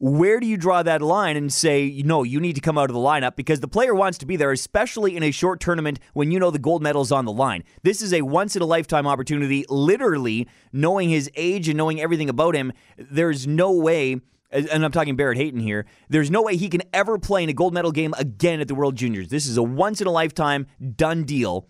where 0.04 0.38
do 0.38 0.46
you 0.46 0.58
draw 0.58 0.82
that 0.82 1.00
line 1.00 1.34
and 1.34 1.50
say, 1.50 2.02
no, 2.04 2.24
you 2.24 2.38
need 2.38 2.52
to 2.56 2.60
come 2.60 2.76
out 2.76 2.90
of 2.90 2.94
the 2.94 3.00
lineup 3.00 3.36
because 3.36 3.60
the 3.60 3.68
player 3.68 3.94
wants 3.94 4.18
to 4.18 4.26
be 4.26 4.36
there, 4.36 4.52
especially 4.52 5.16
in 5.16 5.22
a 5.22 5.30
short 5.30 5.60
tournament 5.60 5.98
when 6.12 6.30
you 6.30 6.38
know 6.38 6.50
the 6.50 6.58
gold 6.58 6.82
medal's 6.82 7.10
on 7.10 7.24
the 7.24 7.32
line? 7.32 7.64
This 7.84 8.02
is 8.02 8.12
a 8.12 8.20
once 8.20 8.54
in 8.54 8.60
a 8.60 8.66
lifetime 8.66 9.06
opportunity, 9.06 9.64
literally 9.70 10.46
knowing 10.74 11.08
his 11.08 11.30
age 11.36 11.70
and 11.70 11.78
knowing 11.78 12.02
everything 12.02 12.28
about 12.28 12.54
him. 12.54 12.70
There's 12.98 13.46
no 13.46 13.72
way, 13.72 14.20
and 14.50 14.84
I'm 14.84 14.92
talking 14.92 15.16
Barrett 15.16 15.38
Hayton 15.38 15.60
here, 15.60 15.86
there's 16.10 16.30
no 16.30 16.42
way 16.42 16.58
he 16.58 16.68
can 16.68 16.82
ever 16.92 17.18
play 17.18 17.42
in 17.42 17.48
a 17.48 17.54
gold 17.54 17.72
medal 17.72 17.90
game 17.90 18.12
again 18.18 18.60
at 18.60 18.68
the 18.68 18.74
World 18.74 18.96
Juniors. 18.96 19.28
This 19.28 19.46
is 19.46 19.56
a 19.56 19.62
once 19.62 20.02
in 20.02 20.06
a 20.06 20.12
lifetime 20.12 20.66
done 20.96 21.24
deal. 21.24 21.66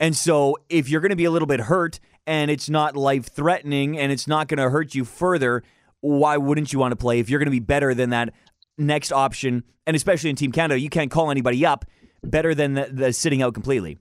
And 0.00 0.16
so 0.16 0.56
if 0.68 0.88
you're 0.88 1.00
going 1.00 1.10
to 1.10 1.16
be 1.16 1.24
a 1.24 1.30
little 1.30 1.46
bit 1.46 1.60
hurt 1.60 2.00
and 2.26 2.50
it's 2.50 2.68
not 2.68 2.96
life 2.96 3.26
threatening 3.26 3.96
and 3.96 4.10
it's 4.10 4.26
not 4.26 4.48
going 4.48 4.58
to 4.58 4.70
hurt 4.70 4.96
you 4.96 5.04
further, 5.04 5.62
why 6.04 6.36
wouldn't 6.36 6.70
you 6.70 6.78
want 6.78 6.92
to 6.92 6.96
play 6.96 7.18
if 7.18 7.30
you're 7.30 7.38
going 7.38 7.46
to 7.46 7.50
be 7.50 7.60
better 7.60 7.94
than 7.94 8.10
that 8.10 8.34
next 8.76 9.10
option? 9.10 9.64
And 9.86 9.96
especially 9.96 10.28
in 10.28 10.36
Team 10.36 10.52
Canada, 10.52 10.78
you 10.78 10.90
can't 10.90 11.10
call 11.10 11.30
anybody 11.30 11.64
up 11.64 11.86
better 12.22 12.54
than 12.54 12.74
the, 12.74 12.90
the 12.92 13.12
sitting 13.12 13.40
out 13.40 13.54
completely. 13.54 13.98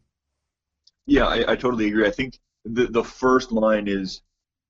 Yeah, 1.06 1.26
I, 1.26 1.54
I, 1.54 1.56
totally 1.56 1.88
agree. 1.88 2.06
I 2.06 2.12
think 2.12 2.40
the 2.66 2.88
the 2.88 3.04
first 3.04 3.52
line 3.52 3.88
is 3.88 4.22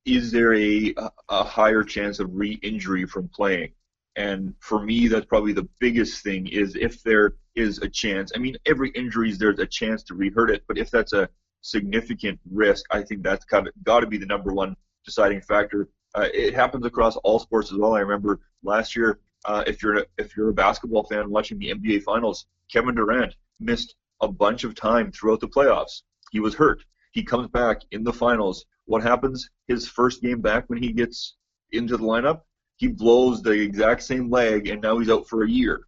is 0.05 0.31
there 0.31 0.53
a 0.53 0.93
a 1.29 1.43
higher 1.43 1.83
chance 1.83 2.19
of 2.19 2.29
re-injury 2.33 3.05
from 3.05 3.29
playing? 3.29 3.71
And 4.15 4.53
for 4.59 4.83
me, 4.83 5.07
that's 5.07 5.25
probably 5.25 5.53
the 5.53 5.67
biggest 5.79 6.23
thing 6.23 6.47
is 6.47 6.75
if 6.75 7.01
there 7.01 7.35
is 7.55 7.79
a 7.79 7.89
chance. 7.89 8.31
I 8.35 8.39
mean, 8.39 8.57
every 8.67 8.91
injury 8.91 9.31
is 9.31 9.39
there's 9.39 9.59
a 9.59 9.65
chance 9.65 10.03
to 10.03 10.13
re-hurt 10.13 10.51
it, 10.51 10.63
but 10.67 10.77
if 10.77 10.91
that's 10.91 11.13
a 11.13 11.29
significant 11.61 12.39
risk, 12.51 12.85
I 12.91 13.01
think 13.01 13.23
that's 13.23 13.45
got 13.45 13.67
got 13.83 14.01
to 14.01 14.07
be 14.07 14.17
the 14.17 14.27
number 14.27 14.53
one 14.53 14.75
deciding 15.03 15.41
factor. 15.41 15.89
Uh, 16.15 16.27
it 16.33 16.53
happens 16.53 16.85
across 16.85 17.15
all 17.17 17.39
sports 17.39 17.71
as 17.71 17.77
well. 17.77 17.95
I 17.95 17.99
remember 17.99 18.39
last 18.63 18.95
year, 18.95 19.19
uh, 19.45 19.63
if 19.67 19.81
you're 19.81 20.05
if 20.17 20.37
you're 20.37 20.49
a 20.49 20.53
basketball 20.53 21.03
fan 21.03 21.29
watching 21.29 21.59
the 21.59 21.73
NBA 21.73 22.03
Finals, 22.03 22.45
Kevin 22.71 22.95
Durant 22.95 23.35
missed 23.59 23.95
a 24.21 24.27
bunch 24.27 24.63
of 24.63 24.75
time 24.75 25.11
throughout 25.11 25.39
the 25.39 25.47
playoffs. 25.47 26.03
He 26.31 26.39
was 26.39 26.55
hurt. 26.55 26.83
He 27.11 27.23
comes 27.23 27.47
back 27.49 27.81
in 27.91 28.03
the 28.03 28.13
finals. 28.13 28.65
What 28.85 29.03
happens? 29.03 29.49
His 29.67 29.87
first 29.87 30.21
game 30.21 30.41
back 30.41 30.69
when 30.69 30.81
he 30.81 30.91
gets 30.91 31.35
into 31.71 31.97
the 31.97 32.03
lineup, 32.03 32.41
he 32.77 32.87
blows 32.87 33.41
the 33.41 33.51
exact 33.51 34.03
same 34.03 34.29
leg, 34.29 34.67
and 34.67 34.81
now 34.81 34.97
he's 34.97 35.09
out 35.09 35.27
for 35.27 35.43
a 35.43 35.49
year. 35.49 35.87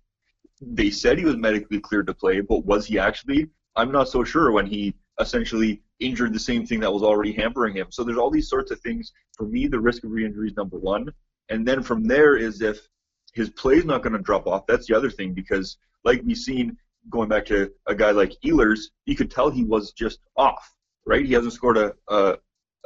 They 0.61 0.89
said 0.89 1.17
he 1.17 1.25
was 1.25 1.35
medically 1.35 1.79
cleared 1.79 2.07
to 2.07 2.13
play, 2.13 2.41
but 2.41 2.65
was 2.65 2.85
he 2.85 2.99
actually? 2.99 3.49
I'm 3.75 3.91
not 3.91 4.09
so 4.09 4.23
sure 4.23 4.51
when 4.51 4.65
he 4.65 4.95
essentially 5.19 5.81
injured 5.99 6.33
the 6.33 6.39
same 6.39 6.65
thing 6.65 6.79
that 6.81 6.91
was 6.91 7.03
already 7.03 7.31
hampering 7.31 7.75
him. 7.75 7.87
So 7.89 8.03
there's 8.03 8.17
all 8.17 8.29
these 8.29 8.49
sorts 8.49 8.71
of 8.71 8.79
things. 8.81 9.11
For 9.37 9.45
me, 9.45 9.67
the 9.67 9.79
risk 9.79 10.03
of 10.03 10.11
re-injury 10.11 10.49
is 10.49 10.57
number 10.57 10.77
one, 10.77 11.11
and 11.49 11.67
then 11.67 11.83
from 11.83 12.05
there 12.05 12.35
is 12.35 12.61
if 12.61 12.87
his 13.33 13.49
play 13.49 13.75
is 13.75 13.85
not 13.85 14.01
going 14.01 14.13
to 14.13 14.19
drop 14.19 14.47
off. 14.47 14.65
That's 14.65 14.87
the 14.87 14.95
other 14.95 15.09
thing 15.09 15.33
because, 15.33 15.77
like 16.03 16.21
we've 16.25 16.37
seen, 16.37 16.77
going 17.09 17.29
back 17.29 17.45
to 17.45 17.71
a 17.85 17.93
guy 17.93 18.11
like 18.11 18.33
Ehlers, 18.45 18.79
you 19.05 19.15
could 19.15 19.29
tell 19.29 19.49
he 19.49 19.63
was 19.63 19.91
just 19.91 20.19
off. 20.37 20.71
Right? 21.05 21.25
He 21.25 21.33
hasn't 21.33 21.53
scored 21.53 21.77
a, 21.77 21.93
a 22.07 22.37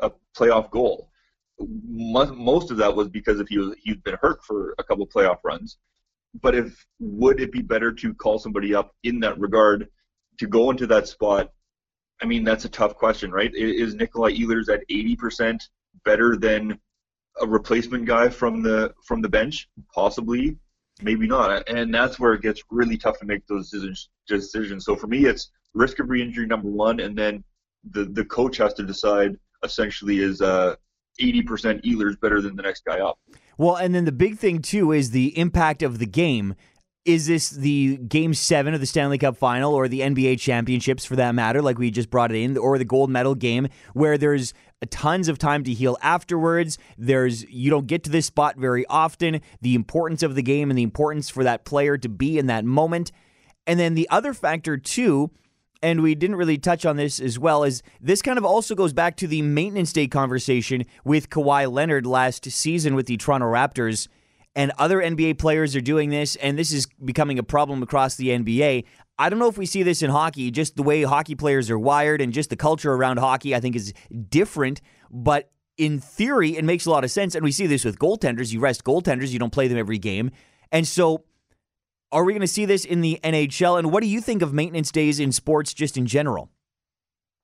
a 0.02 0.12
playoff 0.38 0.70
goal. 0.72 1.10
Most 1.60 2.72
of 2.72 2.78
that 2.78 2.96
was 2.96 3.10
because 3.10 3.40
if 3.40 3.48
he 3.48 3.58
was 3.58 3.76
he'd 3.84 4.04
been 4.04 4.18
hurt 4.22 4.44
for 4.44 4.76
a 4.78 4.84
couple 4.84 5.06
playoff 5.08 5.40
runs. 5.44 5.78
But 6.42 6.56
if 6.56 6.86
would 7.00 7.40
it 7.42 7.52
be 7.52 7.62
better 7.62 7.92
to 7.92 8.14
call 8.14 8.40
somebody 8.40 8.74
up 8.74 8.96
in 9.04 9.20
that 9.22 9.40
regard 9.40 9.88
to 10.40 10.48
go 10.48 10.70
into 10.72 10.88
that 10.88 11.08
spot? 11.08 11.52
I 12.22 12.26
mean, 12.26 12.44
that's 12.44 12.66
a 12.66 12.70
tough 12.70 12.96
question, 12.96 13.32
right? 13.32 13.52
Is 13.54 13.96
Nikolai 13.96 14.32
Ehlers 14.32 14.70
at 14.70 14.88
80% 14.90 15.60
better 16.04 16.36
than 16.36 16.78
a 17.42 17.48
replacement 17.48 18.06
guy 18.06 18.30
from 18.30 18.62
the 18.62 18.94
from 19.06 19.22
the 19.22 19.30
bench? 19.30 19.70
Possibly, 19.94 20.58
maybe 21.02 21.28
not. 21.28 21.68
And 21.70 21.94
that's 21.94 22.20
where 22.20 22.34
it 22.34 22.42
gets 22.42 22.62
really 22.70 22.98
tough 22.98 23.20
to 23.20 23.26
make 23.26 23.48
those 23.48 23.70
decisions. 24.28 24.86
So 24.86 24.96
for 24.96 25.08
me, 25.08 25.26
it's 25.26 25.52
risk 25.74 26.00
of 26.00 26.10
re-injury 26.10 26.48
number 26.48 26.70
one, 26.70 27.00
and 27.00 27.18
then 27.18 27.44
the 27.92 28.06
the 28.06 28.26
coach 28.26 28.58
has 28.58 28.74
to 28.76 28.84
decide 28.84 29.38
essentially 29.64 30.20
is 30.20 30.42
uh, 30.42 30.76
80% 31.20 31.84
Ehlers 31.84 32.20
better 32.20 32.42
than 32.42 32.56
the 32.56 32.64
next 32.64 32.86
guy 32.86 33.00
up. 33.00 33.20
Well, 33.58 33.76
and 33.76 33.94
then 33.94 34.06
the 34.06 34.12
big 34.12 34.38
thing 34.38 34.62
too 34.62 34.92
is 34.92 35.12
the 35.12 35.38
impact 35.38 35.84
of 35.84 36.00
the 36.00 36.06
game. 36.06 36.56
Is 37.06 37.28
this 37.28 37.50
the 37.50 37.98
game 37.98 38.34
seven 38.34 38.74
of 38.74 38.82
the 38.82 38.86
Stanley 38.86 39.18
Cup 39.18 39.38
final 39.38 39.74
or 39.74 39.88
the 39.88 40.02
NBA 40.02 40.40
championships 40.40 41.06
for 41.06 41.16
that 41.16 41.34
matter, 41.34 41.62
like 41.62 41.80
we 41.80 41.92
just 41.92 42.10
brought 42.10 42.32
it 42.32 42.38
in, 42.38 42.58
or 42.58 42.78
the 42.78 42.86
gold 42.86 43.10
medal 43.10 43.36
game 43.36 43.68
where 43.94 44.18
there's 44.18 44.54
tons 44.90 45.28
of 45.28 45.38
time 45.38 45.64
to 45.64 45.74
heal 45.74 45.98
afterwards. 46.02 46.78
There's 46.98 47.50
you 47.50 47.70
don't 47.70 47.88
get 47.88 48.04
to 48.04 48.10
this 48.10 48.26
spot 48.26 48.58
very 48.58 48.86
often. 48.88 49.42
The 49.62 49.76
importance 49.76 50.24
of 50.24 50.36
the 50.36 50.44
game 50.44 50.70
and 50.70 50.78
the 50.78 50.84
importance 50.84 51.30
for 51.30 51.44
that 51.44 51.66
player 51.66 51.98
to 51.98 52.10
be 52.10 52.38
in 52.38 52.48
that 52.48 52.66
moment. 52.66 53.12
And 53.66 53.80
then 53.80 53.96
the 53.96 54.10
other 54.10 54.34
factor 54.34 54.78
too 54.78 55.32
and 55.82 56.02
we 56.02 56.16
didn't 56.16 56.36
really 56.36 56.58
touch 56.58 56.86
on 56.86 56.98
this 56.98 57.20
as 57.20 57.40
well 57.40 57.64
as 57.64 57.82
this 58.02 58.22
kind 58.22 58.38
of 58.38 58.46
also 58.46 58.76
goes 58.76 58.94
back 58.94 59.16
to 59.18 59.28
the 59.28 59.42
maintenance 59.42 59.94
day 59.94 60.08
conversation 60.08 60.86
with 61.04 61.30
Kawhi 61.30 61.72
Leonard 61.72 62.06
last 62.06 62.46
season 62.46 62.96
with 62.96 63.06
the 63.06 63.18
Toronto 63.18 63.48
Raptors. 63.48 64.08
And 64.56 64.72
other 64.78 64.98
NBA 64.98 65.38
players 65.38 65.76
are 65.76 65.82
doing 65.82 66.10
this, 66.10 66.36
and 66.38 66.58
this 66.58 66.72
is 66.72 66.88
becoming 67.04 67.40
a 67.40 67.44
problem 67.44 67.84
across 67.84 68.16
the 68.16 68.30
NBA. 68.30 68.86
I 69.18 69.30
don't 69.30 69.40
know 69.40 69.48
if 69.48 69.58
we 69.58 69.66
see 69.66 69.84
this 69.84 70.02
in 70.02 70.10
hockey, 70.10 70.50
just 70.50 70.76
the 70.76 70.84
way 70.84 71.04
hockey 71.04 71.36
players 71.36 71.70
are 71.70 71.78
wired 71.78 72.20
and 72.22 72.34
just 72.34 72.50
the 72.50 72.56
culture 72.56 72.94
around 72.94 73.18
hockey, 73.18 73.54
I 73.54 73.60
think 73.60 73.76
is 73.76 73.94
different. 74.30 74.82
But 75.12 75.52
in 75.78 76.00
theory, 76.00 76.58
it 76.58 76.64
makes 76.64 76.86
a 76.86 76.92
lot 76.92 77.04
of 77.04 77.12
sense. 77.12 77.36
And 77.36 77.44
we 77.44 77.52
see 77.52 77.68
this 77.68 77.86
with 77.86 78.00
goaltenders. 78.00 78.52
You 78.52 78.60
rest 78.60 78.84
goaltenders, 78.84 79.30
you 79.30 79.40
don't 79.40 79.52
play 79.52 79.68
them 79.68 79.78
every 79.78 79.98
game. 79.98 80.32
And 80.72 80.88
so 80.88 81.26
are 82.12 82.24
we 82.24 82.34
going 82.34 82.42
to 82.42 82.48
see 82.48 82.66
this 82.66 82.86
in 82.86 83.02
the 83.02 83.20
NHL? 83.24 83.78
And 83.78 83.92
what 83.92 84.02
do 84.02 84.08
you 84.08 84.22
think 84.22 84.42
of 84.42 84.54
maintenance 84.54 84.92
days 84.92 85.20
in 85.20 85.32
sports 85.32 85.74
just 85.74 85.98
in 85.98 86.06
general? 86.06 86.50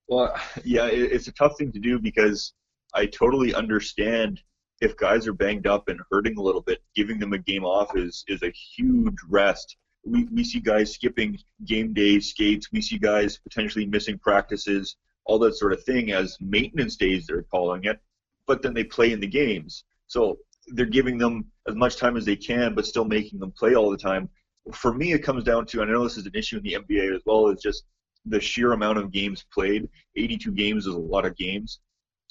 Well, 0.08 0.36
yeah, 0.64 0.86
it's 0.86 1.28
a 1.28 1.32
tough 1.32 1.58
thing 1.58 1.72
to 1.72 1.80
do 1.80 2.00
because 2.00 2.54
I 2.94 3.06
totally 3.06 3.54
understand 3.54 4.42
if 4.86 4.98
guys 4.98 5.28
are 5.28 5.34
banged 5.34 5.68
up 5.68 5.90
and 5.90 6.00
hurting 6.12 6.38
a 6.38 6.42
little 6.42 6.62
bit, 6.62 6.82
giving 6.96 7.20
them 7.20 7.34
a 7.34 7.38
game 7.38 7.66
off 7.66 7.96
is 7.96 8.24
is 8.28 8.44
a 8.44 8.52
huge 8.52 9.18
rest. 9.30 9.78
We 10.06 10.26
we 10.26 10.44
see 10.44 10.60
guys 10.60 10.94
skipping 10.94 11.38
game 11.66 11.94
day 11.94 12.20
skates. 12.20 12.72
We 12.72 12.82
see 12.82 12.98
guys 12.98 13.38
potentially 13.38 13.86
missing 13.86 14.20
practices, 14.20 14.96
all 15.26 15.40
that 15.40 15.56
sort 15.56 15.74
of 15.74 15.84
thing 15.84 16.12
as 16.12 16.38
maintenance 16.40 16.96
days 16.96 17.28
they're 17.28 17.44
calling 17.44 17.86
it. 17.86 18.00
But 18.48 18.62
then 18.62 18.74
they 18.74 18.84
play 18.84 19.12
in 19.12 19.20
the 19.20 19.28
games, 19.28 19.84
so 20.08 20.38
they're 20.68 20.86
giving 20.86 21.18
them 21.18 21.46
as 21.68 21.76
much 21.76 21.98
time 21.98 22.16
as 22.16 22.26
they 22.26 22.36
can, 22.36 22.76
but 22.76 22.86
still 22.86 23.06
making 23.06 23.40
them 23.40 23.52
play 23.52 23.76
all 23.76 23.90
the 23.90 23.98
time 23.98 24.30
for 24.74 24.94
me, 24.94 25.14
it 25.14 25.20
comes 25.20 25.44
down 25.44 25.66
to, 25.68 25.82
and 25.82 25.90
I 25.90 25.94
know 25.94 26.04
this 26.04 26.18
is 26.18 26.26
an 26.26 26.36
issue 26.36 26.58
in 26.58 26.64
the 26.64 26.74
NBA 26.74 27.16
as 27.16 27.22
well, 27.26 27.48
is 27.50 27.62
just 27.62 27.84
the 28.26 28.40
sheer 28.40 28.74
amount 28.74 28.98
of 28.98 29.12
games 29.12 29.46
played. 29.54 29.88
82 30.16 30.52
games 30.52 30.88
is 30.88 30.96
a 30.96 31.00
lot 31.00 31.26
of 31.26 31.38
games. 31.38 31.80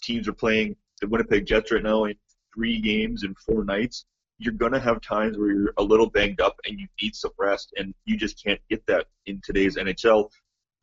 Teams 0.02 0.26
are 0.26 0.32
playing 0.32 0.76
the 1.00 1.08
Winnipeg 1.08 1.46
Jets 1.46 1.70
right 1.70 1.82
now 1.82 2.04
in 2.04 2.14
three 2.54 2.80
games 2.80 3.24
in 3.24 3.34
four 3.34 3.64
nights. 3.64 4.04
You're 4.38 4.54
going 4.54 4.72
to 4.72 4.80
have 4.80 5.00
times 5.00 5.38
where 5.38 5.52
you're 5.52 5.74
a 5.76 5.82
little 5.82 6.08
banged 6.10 6.40
up 6.40 6.56
and 6.64 6.78
you 6.78 6.86
need 7.00 7.14
some 7.14 7.32
rest, 7.38 7.72
and 7.76 7.94
you 8.04 8.16
just 8.16 8.42
can't 8.42 8.60
get 8.68 8.84
that 8.86 9.06
in 9.26 9.40
today's 9.44 9.76
NHL. 9.76 10.28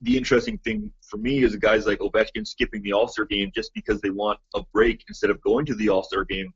The 0.01 0.17
interesting 0.17 0.57
thing 0.59 0.91
for 1.01 1.17
me 1.17 1.43
is 1.43 1.55
guys 1.57 1.85
like 1.85 1.99
Ovechkin 1.99 2.47
skipping 2.47 2.81
the 2.81 2.93
All 2.93 3.07
Star 3.07 3.25
game 3.25 3.51
just 3.53 3.73
because 3.73 4.01
they 4.01 4.09
want 4.09 4.39
a 4.55 4.61
break 4.73 5.03
instead 5.07 5.29
of 5.29 5.41
going 5.41 5.65
to 5.67 5.75
the 5.75 5.89
All 5.89 6.03
Star 6.03 6.23
game. 6.23 6.53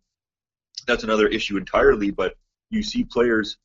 That's 0.87 1.03
another 1.03 1.27
issue 1.27 1.57
entirely, 1.57 2.11
but 2.11 2.35
you 2.69 2.81
see 2.81 3.03
players 3.03 3.57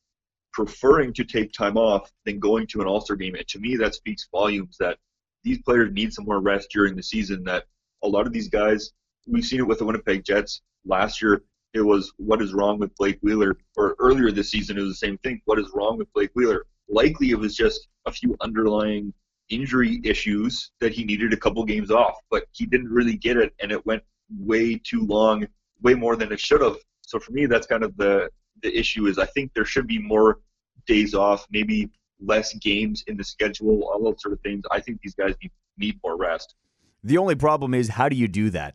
preferring 0.52 1.12
to 1.14 1.24
take 1.24 1.52
time 1.52 1.76
off 1.76 2.10
than 2.26 2.40
going 2.40 2.66
to 2.68 2.80
an 2.80 2.86
All 2.86 3.00
Star 3.00 3.16
game. 3.16 3.34
And 3.34 3.46
to 3.48 3.58
me, 3.58 3.76
that 3.76 3.94
speaks 3.94 4.28
volumes 4.30 4.76
that 4.80 4.98
these 5.44 5.62
players 5.62 5.92
need 5.92 6.12
some 6.12 6.24
more 6.24 6.40
rest 6.40 6.68
during 6.72 6.96
the 6.96 7.02
season. 7.02 7.44
That 7.44 7.64
a 8.02 8.08
lot 8.08 8.26
of 8.26 8.32
these 8.32 8.48
guys, 8.48 8.92
we've 9.26 9.44
seen 9.44 9.60
it 9.60 9.66
with 9.66 9.78
the 9.78 9.84
Winnipeg 9.84 10.24
Jets 10.24 10.62
last 10.84 11.20
year. 11.22 11.42
It 11.72 11.82
was 11.82 12.12
what 12.16 12.42
is 12.42 12.52
wrong 12.52 12.78
with 12.78 12.94
Blake 12.96 13.18
Wheeler, 13.22 13.56
or 13.76 13.94
earlier 13.98 14.32
this 14.32 14.50
season 14.50 14.76
it 14.76 14.82
was 14.82 14.90
the 14.90 15.06
same 15.06 15.18
thing. 15.18 15.40
What 15.44 15.58
is 15.58 15.70
wrong 15.74 15.98
with 15.98 16.12
Blake 16.12 16.30
Wheeler? 16.34 16.66
Likely 16.88 17.30
it 17.30 17.38
was 17.38 17.54
just 17.54 17.88
a 18.06 18.12
few 18.12 18.36
underlying 18.40 19.12
injury 19.50 20.00
issues 20.04 20.70
that 20.80 20.92
he 20.92 21.04
needed 21.04 21.32
a 21.32 21.36
couple 21.36 21.64
games 21.64 21.90
off, 21.90 22.16
but 22.30 22.44
he 22.52 22.66
didn't 22.66 22.88
really 22.88 23.16
get 23.16 23.36
it, 23.36 23.52
and 23.60 23.70
it 23.70 23.84
went 23.86 24.02
way 24.38 24.80
too 24.82 25.04
long, 25.06 25.46
way 25.82 25.94
more 25.94 26.16
than 26.16 26.32
it 26.32 26.40
should 26.40 26.60
have. 26.60 26.76
So 27.02 27.18
for 27.18 27.32
me, 27.32 27.46
that's 27.46 27.66
kind 27.66 27.84
of 27.84 27.96
the 27.96 28.30
the 28.62 28.76
issue 28.76 29.06
is 29.06 29.18
I 29.18 29.26
think 29.26 29.52
there 29.54 29.64
should 29.64 29.86
be 29.86 29.98
more 29.98 30.40
days 30.86 31.14
off, 31.14 31.46
maybe 31.50 31.90
less 32.20 32.52
games 32.54 33.04
in 33.06 33.16
the 33.16 33.24
schedule, 33.24 33.84
all 33.84 34.02
those 34.02 34.20
sort 34.20 34.34
of 34.34 34.40
things. 34.40 34.64
I 34.70 34.80
think 34.80 35.00
these 35.02 35.14
guys 35.14 35.34
need, 35.42 35.50
need 35.78 36.00
more 36.02 36.16
rest. 36.16 36.54
The 37.02 37.16
only 37.16 37.34
problem 37.34 37.72
is 37.72 37.88
how 37.88 38.08
do 38.08 38.16
you 38.16 38.28
do 38.28 38.50
that? 38.50 38.74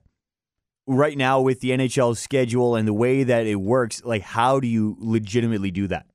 Right 0.88 1.18
now, 1.18 1.42
with 1.42 1.62
the 1.62 1.72
NHL 1.72 2.16
schedule 2.16 2.76
and 2.76 2.88
the 2.88 2.94
way 2.94 3.24
that 3.24 3.48
it 3.48 3.56
works, 3.56 4.04
like, 4.04 4.22
how 4.22 4.60
do 4.60 4.68
you 4.68 4.96
legitimately 5.00 5.72
do 5.72 5.88
that? 5.88 6.06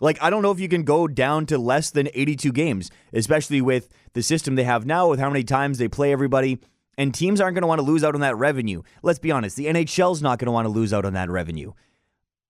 Like, 0.00 0.22
I 0.22 0.30
don't 0.30 0.42
know 0.42 0.50
if 0.50 0.60
you 0.60 0.68
can 0.68 0.84
go 0.84 1.08
down 1.08 1.46
to 1.46 1.58
less 1.58 1.90
than 1.90 2.08
82 2.12 2.52
games, 2.52 2.90
especially 3.12 3.60
with 3.60 3.88
the 4.12 4.22
system 4.22 4.54
they 4.54 4.64
have 4.64 4.84
now, 4.84 5.08
with 5.08 5.18
how 5.20 5.30
many 5.30 5.44
times 5.44 5.78
they 5.78 5.88
play 5.88 6.12
everybody. 6.12 6.58
And 6.98 7.14
teams 7.14 7.40
aren't 7.40 7.54
going 7.54 7.62
to 7.62 7.68
want 7.68 7.78
to 7.78 7.86
lose 7.86 8.02
out 8.02 8.14
on 8.14 8.22
that 8.22 8.36
revenue. 8.36 8.82
Let's 9.02 9.18
be 9.18 9.30
honest, 9.30 9.56
the 9.56 9.66
NHL's 9.66 10.22
not 10.22 10.38
going 10.38 10.46
to 10.46 10.52
want 10.52 10.64
to 10.64 10.70
lose 10.70 10.94
out 10.94 11.04
on 11.04 11.12
that 11.12 11.30
revenue. 11.30 11.72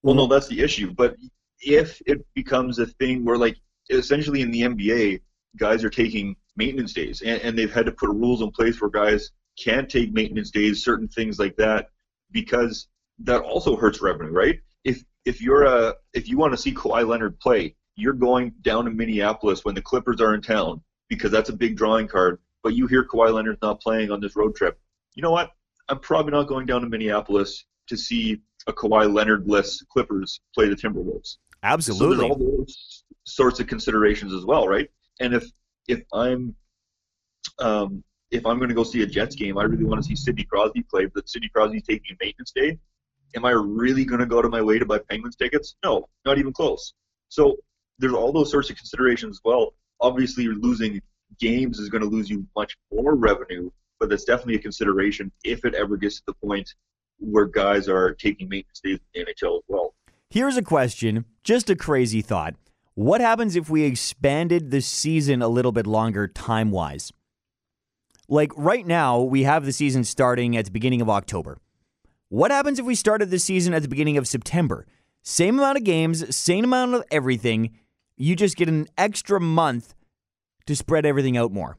Well, 0.02 0.14
no, 0.14 0.26
that's 0.26 0.46
the 0.46 0.60
issue. 0.60 0.92
But 0.92 1.16
if 1.60 2.00
it 2.06 2.24
becomes 2.34 2.78
a 2.78 2.86
thing 2.86 3.24
where, 3.24 3.36
like, 3.36 3.56
essentially 3.90 4.42
in 4.42 4.52
the 4.52 4.62
NBA, 4.62 5.20
guys 5.56 5.82
are 5.82 5.90
taking 5.90 6.36
maintenance 6.56 6.92
days, 6.92 7.22
and, 7.22 7.40
and 7.42 7.58
they've 7.58 7.72
had 7.72 7.86
to 7.86 7.92
put 7.92 8.10
rules 8.10 8.42
in 8.42 8.50
place 8.50 8.80
where 8.80 8.90
guys 8.90 9.32
can't 9.62 9.88
take 9.88 10.12
maintenance 10.12 10.50
days, 10.50 10.84
certain 10.84 11.08
things 11.08 11.38
like 11.38 11.56
that, 11.56 11.90
because 12.30 12.88
that 13.20 13.40
also 13.42 13.76
hurts 13.76 14.00
revenue, 14.00 14.32
right? 14.32 14.60
If 14.84 15.02
if 15.24 15.40
you're 15.40 15.64
a 15.64 15.94
if 16.12 16.28
you 16.28 16.38
want 16.38 16.52
to 16.52 16.58
see 16.58 16.72
Kawhi 16.72 17.06
Leonard 17.06 17.38
play, 17.40 17.74
you're 17.96 18.12
going 18.12 18.52
down 18.62 18.84
to 18.84 18.90
Minneapolis 18.90 19.64
when 19.64 19.74
the 19.74 19.82
Clippers 19.82 20.20
are 20.20 20.34
in 20.34 20.42
town 20.42 20.82
because 21.08 21.30
that's 21.30 21.48
a 21.48 21.52
big 21.52 21.76
drawing 21.76 22.08
card 22.08 22.38
but 22.66 22.74
you 22.74 22.88
hear 22.88 23.04
Kawhi 23.04 23.32
Leonard's 23.32 23.62
not 23.62 23.80
playing 23.80 24.10
on 24.10 24.20
this 24.20 24.34
road 24.34 24.56
trip. 24.56 24.76
You 25.14 25.22
know 25.22 25.30
what? 25.30 25.50
I'm 25.88 26.00
probably 26.00 26.32
not 26.32 26.48
going 26.48 26.66
down 26.66 26.80
to 26.80 26.88
Minneapolis 26.88 27.64
to 27.86 27.96
see 27.96 28.40
a 28.66 28.72
Kawhi 28.72 29.14
Leonard-less 29.14 29.84
Clippers 29.84 30.40
play 30.52 30.68
the 30.68 30.74
Timberwolves. 30.74 31.36
Absolutely. 31.62 32.16
So 32.16 32.20
there's 32.22 32.30
all 32.32 32.36
those 32.36 33.04
sorts 33.22 33.60
of 33.60 33.68
considerations 33.68 34.34
as 34.34 34.44
well, 34.44 34.66
right? 34.66 34.90
And 35.20 35.32
if 35.32 35.44
if 35.86 36.02
I'm 36.12 36.56
um, 37.60 38.02
if 38.36 38.46
I'm 38.46 38.58
going 38.58 38.68
to 38.68 38.74
go 38.74 38.84
see 38.84 39.02
a 39.02 39.06
Jets 39.06 39.34
game, 39.34 39.58
I 39.58 39.64
really 39.64 39.84
want 39.84 40.02
to 40.02 40.08
see 40.08 40.14
Sidney 40.14 40.44
Crosby 40.44 40.82
play, 40.82 41.06
but 41.06 41.28
Sidney 41.28 41.48
Crosby's 41.48 41.82
taking 41.82 42.12
a 42.12 42.24
maintenance 42.24 42.52
day. 42.52 42.78
Am 43.34 43.44
I 43.44 43.50
really 43.50 44.04
going 44.04 44.20
to 44.20 44.26
go 44.26 44.40
to 44.40 44.48
my 44.48 44.62
way 44.62 44.78
to 44.78 44.86
buy 44.86 44.98
Penguins 44.98 45.36
tickets? 45.36 45.76
No, 45.84 46.08
not 46.24 46.38
even 46.38 46.52
close. 46.52 46.94
So 47.28 47.56
there's 47.98 48.12
all 48.12 48.32
those 48.32 48.50
sorts 48.50 48.70
of 48.70 48.76
considerations 48.76 49.38
as 49.38 49.40
well. 49.44 49.74
Obviously, 50.00 50.46
losing 50.46 51.00
games 51.40 51.78
is 51.78 51.88
going 51.88 52.02
to 52.02 52.08
lose 52.08 52.30
you 52.30 52.46
much 52.54 52.76
more 52.92 53.14
revenue, 53.14 53.70
but 53.98 54.08
that's 54.08 54.24
definitely 54.24 54.56
a 54.56 54.60
consideration 54.60 55.32
if 55.44 55.64
it 55.64 55.74
ever 55.74 55.96
gets 55.96 56.16
to 56.16 56.22
the 56.26 56.34
point 56.34 56.74
where 57.18 57.46
guys 57.46 57.88
are 57.88 58.12
taking 58.14 58.48
maintenance 58.48 58.80
days 58.80 58.98
in 59.14 59.24
the 59.26 59.32
NHL 59.32 59.58
as 59.58 59.62
well. 59.68 59.94
Here's 60.30 60.56
a 60.56 60.62
question, 60.62 61.24
just 61.42 61.70
a 61.70 61.76
crazy 61.76 62.20
thought. 62.20 62.54
What 62.94 63.20
happens 63.20 63.56
if 63.56 63.70
we 63.70 63.84
expanded 63.84 64.70
the 64.70 64.80
season 64.80 65.42
a 65.42 65.48
little 65.48 65.72
bit 65.72 65.86
longer 65.86 66.28
time 66.28 66.70
wise? 66.70 67.12
Like 68.28 68.52
right 68.56 68.86
now, 68.86 69.20
we 69.20 69.44
have 69.44 69.64
the 69.64 69.72
season 69.72 70.04
starting 70.04 70.56
at 70.56 70.64
the 70.64 70.70
beginning 70.70 71.00
of 71.00 71.08
October. 71.08 71.58
What 72.28 72.50
happens 72.50 72.78
if 72.78 72.84
we 72.84 72.94
started 72.94 73.30
the 73.30 73.38
season 73.38 73.72
at 73.72 73.82
the 73.82 73.88
beginning 73.88 74.16
of 74.16 74.26
September? 74.26 74.86
Same 75.22 75.58
amount 75.58 75.78
of 75.78 75.84
games, 75.84 76.36
same 76.36 76.64
amount 76.64 76.94
of 76.94 77.04
everything. 77.10 77.78
You 78.16 78.34
just 78.34 78.56
get 78.56 78.68
an 78.68 78.88
extra 78.98 79.40
month 79.40 79.94
to 80.66 80.74
spread 80.74 81.06
everything 81.06 81.36
out 81.36 81.52
more. 81.52 81.78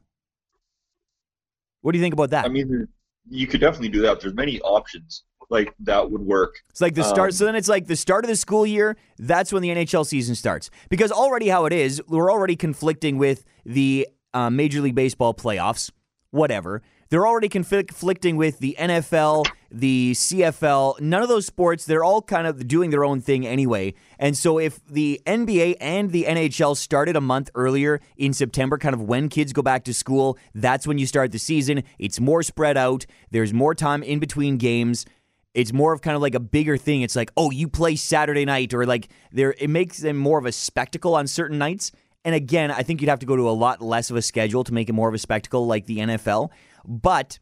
What 1.82 1.92
do 1.92 1.98
you 1.98 2.04
think 2.04 2.14
about 2.14 2.30
that? 2.30 2.44
I 2.44 2.48
mean, 2.48 2.88
you 3.28 3.46
could 3.46 3.60
definitely 3.60 3.90
do 3.90 4.02
that. 4.02 4.20
There's 4.20 4.34
many 4.34 4.60
options 4.60 5.24
like 5.50 5.74
that 5.80 6.10
would 6.10 6.22
work. 6.22 6.62
It's 6.70 6.80
like 6.80 6.94
the 6.94 7.04
start. 7.04 7.30
Um, 7.30 7.32
so 7.32 7.44
then 7.44 7.54
it's 7.54 7.68
like 7.68 7.86
the 7.86 7.96
start 7.96 8.24
of 8.24 8.28
the 8.28 8.36
school 8.36 8.66
year. 8.66 8.96
That's 9.18 9.52
when 9.52 9.62
the 9.62 9.68
NHL 9.68 10.06
season 10.06 10.34
starts. 10.34 10.70
Because 10.88 11.12
already 11.12 11.48
how 11.48 11.66
it 11.66 11.72
is, 11.72 12.02
we're 12.08 12.30
already 12.30 12.56
conflicting 12.56 13.18
with 13.18 13.44
the 13.64 14.08
uh, 14.34 14.50
Major 14.50 14.80
League 14.80 14.94
Baseball 14.94 15.34
playoffs. 15.34 15.90
Whatever. 16.30 16.82
They're 17.10 17.26
already 17.26 17.48
conflicting 17.48 18.36
with 18.36 18.58
the 18.58 18.76
NFL, 18.78 19.46
the 19.70 20.12
CFL, 20.12 21.00
none 21.00 21.22
of 21.22 21.28
those 21.28 21.46
sports. 21.46 21.86
They're 21.86 22.04
all 22.04 22.20
kind 22.20 22.46
of 22.46 22.68
doing 22.68 22.90
their 22.90 23.02
own 23.02 23.22
thing 23.22 23.46
anyway. 23.46 23.94
And 24.18 24.36
so 24.36 24.58
if 24.58 24.84
the 24.84 25.20
NBA 25.26 25.76
and 25.80 26.10
the 26.10 26.24
NHL 26.24 26.76
started 26.76 27.16
a 27.16 27.20
month 27.22 27.50
earlier 27.54 28.02
in 28.18 28.34
September, 28.34 28.76
kind 28.76 28.94
of 28.94 29.00
when 29.00 29.30
kids 29.30 29.54
go 29.54 29.62
back 29.62 29.84
to 29.84 29.94
school, 29.94 30.36
that's 30.54 30.86
when 30.86 30.98
you 30.98 31.06
start 31.06 31.32
the 31.32 31.38
season. 31.38 31.82
It's 31.98 32.20
more 32.20 32.42
spread 32.42 32.76
out, 32.76 33.06
there's 33.30 33.54
more 33.54 33.74
time 33.74 34.02
in 34.02 34.18
between 34.18 34.58
games. 34.58 35.06
It's 35.54 35.72
more 35.72 35.94
of 35.94 36.02
kind 36.02 36.14
of 36.14 36.20
like 36.20 36.34
a 36.34 36.40
bigger 36.40 36.76
thing. 36.76 37.00
It's 37.00 37.16
like, 37.16 37.32
oh, 37.36 37.50
you 37.50 37.68
play 37.68 37.96
Saturday 37.96 38.44
night, 38.44 38.74
or 38.74 38.84
like 38.84 39.08
there. 39.32 39.54
It 39.58 39.70
makes 39.70 39.98
them 39.98 40.16
more 40.16 40.38
of 40.38 40.44
a 40.44 40.52
spectacle 40.52 41.14
on 41.14 41.26
certain 41.26 41.58
nights. 41.58 41.90
And 42.24 42.34
again, 42.34 42.70
I 42.70 42.82
think 42.82 43.00
you'd 43.00 43.08
have 43.08 43.20
to 43.20 43.26
go 43.26 43.36
to 43.36 43.48
a 43.48 43.52
lot 43.52 43.80
less 43.80 44.10
of 44.10 44.16
a 44.16 44.22
schedule 44.22 44.64
to 44.64 44.74
make 44.74 44.88
it 44.88 44.92
more 44.92 45.08
of 45.08 45.14
a 45.14 45.18
spectacle 45.18 45.66
like 45.66 45.86
the 45.86 45.98
NFL. 45.98 46.50
But 46.84 47.38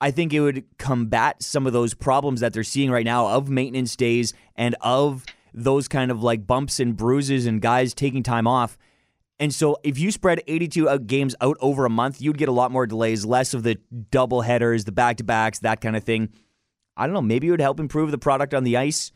I 0.00 0.10
think 0.10 0.32
it 0.32 0.40
would 0.40 0.64
combat 0.78 1.42
some 1.42 1.66
of 1.66 1.72
those 1.72 1.94
problems 1.94 2.40
that 2.40 2.52
they're 2.52 2.64
seeing 2.64 2.90
right 2.90 3.04
now 3.04 3.28
of 3.28 3.48
maintenance 3.48 3.96
days 3.96 4.34
and 4.56 4.76
of 4.80 5.24
those 5.54 5.88
kind 5.88 6.10
of 6.10 6.22
like 6.22 6.46
bumps 6.46 6.80
and 6.80 6.96
bruises 6.96 7.46
and 7.46 7.60
guys 7.60 7.94
taking 7.94 8.22
time 8.22 8.46
off. 8.46 8.76
And 9.38 9.52
so 9.52 9.76
if 9.82 9.98
you 9.98 10.10
spread 10.10 10.42
82 10.46 10.88
uh, 10.88 10.98
games 10.98 11.34
out 11.40 11.56
over 11.60 11.84
a 11.84 11.90
month, 11.90 12.20
you'd 12.20 12.38
get 12.38 12.48
a 12.48 12.52
lot 12.52 12.70
more 12.70 12.86
delays, 12.86 13.24
less 13.24 13.54
of 13.54 13.62
the 13.62 13.78
double 14.10 14.42
headers, 14.42 14.84
the 14.84 14.92
back 14.92 15.16
to 15.16 15.24
backs, 15.24 15.58
that 15.60 15.80
kind 15.80 15.96
of 15.96 16.04
thing. 16.04 16.28
I 16.96 17.06
don't 17.06 17.14
know, 17.14 17.22
maybe 17.22 17.48
it 17.48 17.50
would 17.50 17.60
help 17.60 17.80
improve 17.80 18.10
the 18.10 18.18
product 18.18 18.54
on 18.54 18.64
the 18.64 18.76
ice. 18.76 19.10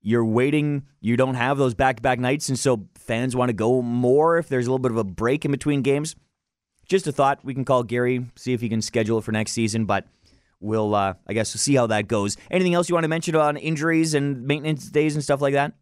You're 0.00 0.24
waiting, 0.24 0.86
you 1.00 1.16
don't 1.16 1.36
have 1.36 1.58
those 1.58 1.74
back 1.74 1.96
to 1.96 2.02
back 2.02 2.18
nights, 2.18 2.48
and 2.48 2.58
so 2.58 2.88
fans 3.12 3.36
want 3.36 3.50
to 3.50 3.54
go 3.54 3.82
more 3.82 4.38
if 4.38 4.48
there's 4.48 4.66
a 4.66 4.70
little 4.70 4.78
bit 4.78 4.90
of 4.90 4.96
a 4.96 5.04
break 5.04 5.44
in 5.44 5.50
between 5.50 5.82
games 5.82 6.16
just 6.88 7.06
a 7.06 7.12
thought. 7.12 7.44
We 7.44 7.54
can 7.54 7.64
call 7.64 7.82
Gary, 7.82 8.26
see 8.36 8.52
if 8.52 8.60
he 8.60 8.68
can 8.68 8.82
schedule 8.82 9.18
it 9.18 9.24
for 9.24 9.32
next 9.32 9.52
season, 9.52 9.86
but 9.86 10.06
we'll, 10.60 10.94
uh, 10.94 11.14
I 11.26 11.32
guess, 11.32 11.50
see 11.50 11.74
how 11.74 11.86
that 11.88 12.08
goes. 12.08 12.36
Anything 12.50 12.74
else 12.74 12.88
you 12.88 12.94
want 12.94 13.04
to 13.04 13.08
mention 13.08 13.34
on 13.36 13.56
injuries 13.56 14.14
and 14.14 14.46
maintenance 14.46 14.88
days 14.90 15.14
and 15.14 15.24
stuff 15.24 15.40
like 15.40 15.54
that? 15.54 15.72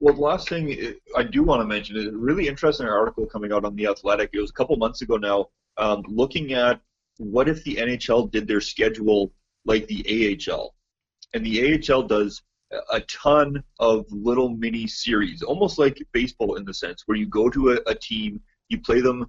Well, 0.00 0.14
the 0.14 0.20
last 0.20 0.48
thing 0.48 0.94
I 1.16 1.22
do 1.22 1.44
want 1.44 1.62
to 1.62 1.66
mention 1.66 1.96
is 1.96 2.06
a 2.06 2.12
really 2.12 2.48
interesting 2.48 2.88
article 2.88 3.24
coming 3.26 3.52
out 3.52 3.64
on 3.64 3.76
The 3.76 3.86
Athletic. 3.86 4.30
It 4.32 4.40
was 4.40 4.50
a 4.50 4.54
couple 4.54 4.76
months 4.76 5.00
ago 5.02 5.16
now, 5.16 5.48
um, 5.76 6.02
looking 6.08 6.52
at 6.54 6.80
what 7.18 7.48
if 7.48 7.62
the 7.62 7.76
NHL 7.76 8.30
did 8.30 8.48
their 8.48 8.60
schedule 8.60 9.32
like 9.64 9.86
the 9.86 10.38
AHL. 10.50 10.74
And 11.34 11.46
the 11.46 11.80
AHL 11.88 12.02
does 12.02 12.42
a 12.90 13.00
ton 13.02 13.62
of 13.78 14.04
little 14.10 14.50
mini 14.50 14.86
series, 14.86 15.42
almost 15.42 15.78
like 15.78 16.02
baseball 16.12 16.56
in 16.56 16.64
the 16.64 16.74
sense 16.74 17.02
where 17.06 17.16
you 17.16 17.26
go 17.26 17.50
to 17.50 17.72
a, 17.72 17.78
a 17.86 17.94
team, 17.94 18.40
you 18.68 18.80
play 18.80 19.00
them 19.00 19.26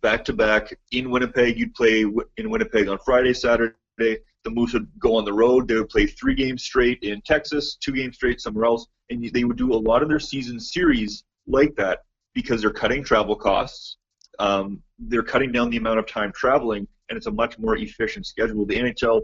back 0.00 0.24
to 0.24 0.32
back 0.32 0.76
in 0.92 1.10
Winnipeg. 1.10 1.58
You'd 1.58 1.74
play 1.74 2.04
in 2.36 2.50
Winnipeg 2.50 2.88
on 2.88 2.98
Friday, 3.04 3.34
Saturday. 3.34 3.74
The 3.98 4.50
Moose 4.50 4.74
would 4.74 4.88
go 4.98 5.16
on 5.16 5.24
the 5.24 5.32
road. 5.32 5.68
They 5.68 5.74
would 5.74 5.88
play 5.88 6.06
three 6.06 6.34
games 6.34 6.64
straight 6.64 7.02
in 7.02 7.20
Texas, 7.22 7.76
two 7.76 7.92
games 7.92 8.16
straight 8.16 8.40
somewhere 8.40 8.66
else, 8.66 8.86
and 9.10 9.24
they 9.32 9.44
would 9.44 9.56
do 9.56 9.72
a 9.72 9.76
lot 9.76 10.02
of 10.02 10.08
their 10.08 10.20
season 10.20 10.60
series 10.60 11.24
like 11.46 11.74
that 11.76 12.00
because 12.34 12.60
they're 12.60 12.70
cutting 12.70 13.02
travel 13.02 13.36
costs. 13.36 13.96
Um, 14.38 14.82
they're 14.98 15.22
cutting 15.22 15.52
down 15.52 15.70
the 15.70 15.76
amount 15.76 15.98
of 15.98 16.06
time 16.06 16.32
traveling, 16.32 16.86
and 17.08 17.16
it's 17.16 17.26
a 17.26 17.30
much 17.30 17.58
more 17.58 17.76
efficient 17.76 18.26
schedule. 18.26 18.66
The 18.66 18.76
NHL 18.76 19.22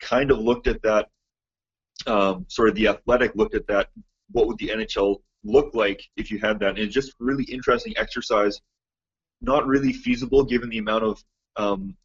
kind 0.00 0.30
of 0.30 0.38
looked 0.38 0.66
at 0.66 0.82
that. 0.82 1.08
Um, 2.08 2.46
sort 2.48 2.70
of 2.70 2.74
the 2.74 2.88
athletic 2.88 3.34
looked 3.34 3.54
at 3.54 3.66
that. 3.68 3.90
What 4.32 4.46
would 4.46 4.58
the 4.58 4.68
NHL 4.68 5.20
look 5.44 5.74
like 5.74 6.02
if 6.16 6.30
you 6.30 6.38
had 6.38 6.58
that? 6.60 6.70
And 6.70 6.78
it's 6.78 6.94
just 6.94 7.14
really 7.20 7.44
interesting 7.44 7.94
exercise 7.96 8.60
not 9.40 9.66
really 9.66 9.92
feasible 9.92 10.44
given 10.44 10.68
the 10.68 10.78
amount 10.78 11.04
of 11.04 11.22
um, 11.56 11.96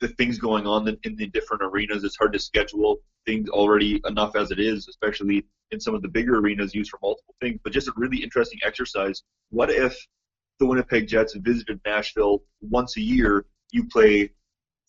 the 0.00 0.08
things 0.08 0.38
going 0.38 0.66
on 0.66 0.96
in 1.04 1.16
the 1.16 1.26
different 1.26 1.62
arenas. 1.62 2.04
It's 2.04 2.16
hard 2.16 2.32
to 2.32 2.38
schedule 2.38 2.98
things 3.26 3.48
already 3.48 4.00
enough 4.06 4.36
as 4.36 4.50
it 4.50 4.58
is, 4.58 4.88
especially 4.88 5.44
in 5.70 5.80
some 5.80 5.94
of 5.94 6.02
the 6.02 6.08
bigger 6.08 6.38
arenas 6.38 6.74
used 6.74 6.90
for 6.90 6.98
multiple 7.02 7.34
things. 7.40 7.60
But 7.62 7.72
just 7.72 7.88
a 7.88 7.92
really 7.96 8.22
interesting 8.22 8.58
exercise. 8.64 9.22
What 9.50 9.70
if 9.70 9.96
the 10.60 10.66
Winnipeg 10.66 11.08
Jets 11.08 11.34
visited 11.34 11.80
Nashville 11.84 12.42
once 12.60 12.96
a 12.96 13.02
year? 13.02 13.44
You 13.70 13.86
play 13.86 14.30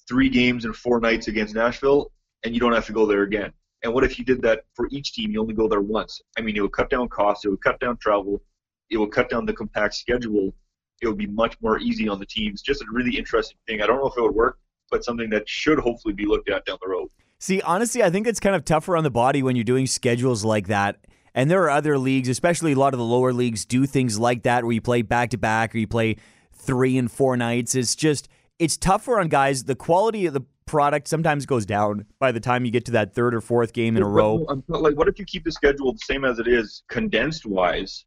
three 0.08 0.30
games 0.30 0.66
and 0.66 0.76
four 0.76 1.00
nights 1.00 1.28
against 1.28 1.56
Nashville, 1.56 2.12
and 2.44 2.54
you 2.54 2.60
don't 2.60 2.74
have 2.74 2.86
to 2.86 2.94
go 2.94 3.06
there 3.06 3.24
again. 3.24 3.52
And 3.84 3.94
what 3.94 4.04
if 4.04 4.20
you 4.20 4.26
did 4.26 4.42
that 4.42 4.66
for 4.74 4.88
each 4.92 5.14
team? 5.14 5.32
You 5.32 5.42
only 5.42 5.54
go 5.54 5.68
there 5.68 5.82
once. 5.82 6.22
I 6.38 6.42
mean, 6.42 6.58
it 6.58 6.62
would 6.62 6.74
cut 6.74 6.90
down 6.90 7.08
costs. 7.08 7.46
It 7.46 7.50
would 7.50 7.64
cut 7.64 7.80
down 7.80 7.98
travel. 7.98 8.42
It 8.90 8.98
would 8.98 9.12
cut 9.12 9.30
down 9.30 9.46
the 9.46 9.54
compact 9.54 9.94
schedule 9.96 10.54
it 11.02 11.08
would 11.08 11.18
be 11.18 11.28
much 11.28 11.56
more 11.62 11.80
easy 11.80 12.08
on 12.08 12.20
the 12.20 12.26
teams. 12.26 12.62
Just 12.62 12.82
a 12.82 12.86
really 12.92 13.18
interesting 13.18 13.58
thing. 13.68 13.82
I 13.82 13.88
don't 13.88 13.98
know 13.98 14.08
if 14.08 14.18
it 14.18 14.22
would 14.22 14.36
work, 14.36 14.60
but 14.92 15.04
something 15.04 15.30
that 15.30 15.48
should 15.48 15.80
hopefully 15.80 16.14
be 16.14 16.26
looked 16.26 16.50
at 16.50 16.66
down 16.66 16.78
the 16.82 16.90
road. 16.90 17.10
See, 17.40 17.62
honestly, 17.62 18.04
I 18.04 18.10
think 18.10 18.28
it's 18.28 18.40
kind 18.40 18.56
of 18.56 18.66
tougher 18.66 18.98
on 18.98 19.04
the 19.04 19.10
body 19.10 19.42
when 19.42 19.56
you're 19.56 19.64
doing 19.64 19.88
schedules 19.88 20.44
like 20.44 20.68
that. 20.68 20.98
And 21.34 21.50
there 21.50 21.64
are 21.64 21.70
other 21.70 21.98
leagues, 21.98 22.28
especially 22.28 22.74
a 22.74 22.76
lot 22.76 22.94
of 22.94 22.98
the 22.98 23.06
lower 23.06 23.32
leagues, 23.32 23.64
do 23.64 23.86
things 23.86 24.20
like 24.20 24.44
that 24.44 24.64
where 24.64 24.74
you 24.74 24.82
play 24.82 25.04
back 25.04 25.30
to 25.30 25.38
back 25.38 25.74
or 25.74 25.78
you 25.78 25.88
play 25.88 26.18
three 26.52 26.98
and 26.98 27.10
four 27.10 27.38
nights. 27.38 27.76
It's 27.76 27.96
just, 27.96 28.28
it's 28.58 28.76
tougher 28.76 29.20
on 29.20 29.30
guys. 29.30 29.64
The 29.64 29.76
quality 29.76 30.26
of 30.26 30.34
the 30.34 30.44
product 30.70 31.08
sometimes 31.08 31.48
goes 31.48 31.66
down 31.66 32.06
by 32.20 32.32
the 32.32 32.40
time 32.40 32.64
you 32.64 32.70
get 32.70 32.86
to 32.86 32.92
that 32.92 33.16
third 33.16 33.34
or 33.34 33.42
fourth 33.42 33.74
game 33.74 33.98
in 33.98 34.04
a 34.04 34.08
row. 34.08 34.46
Like, 34.68 34.96
what 34.96 35.08
if 35.08 35.18
you 35.18 35.26
keep 35.26 35.44
the 35.44 35.52
schedule 35.52 35.94
the 35.94 36.00
same 36.00 36.24
as 36.24 36.38
it 36.38 36.48
is, 36.48 36.84
condensed 36.90 37.48
wise, 37.48 38.06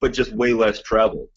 but 0.00 0.12
just 0.12 0.32
way 0.32 0.52
less 0.52 0.80
travel? 0.80 1.28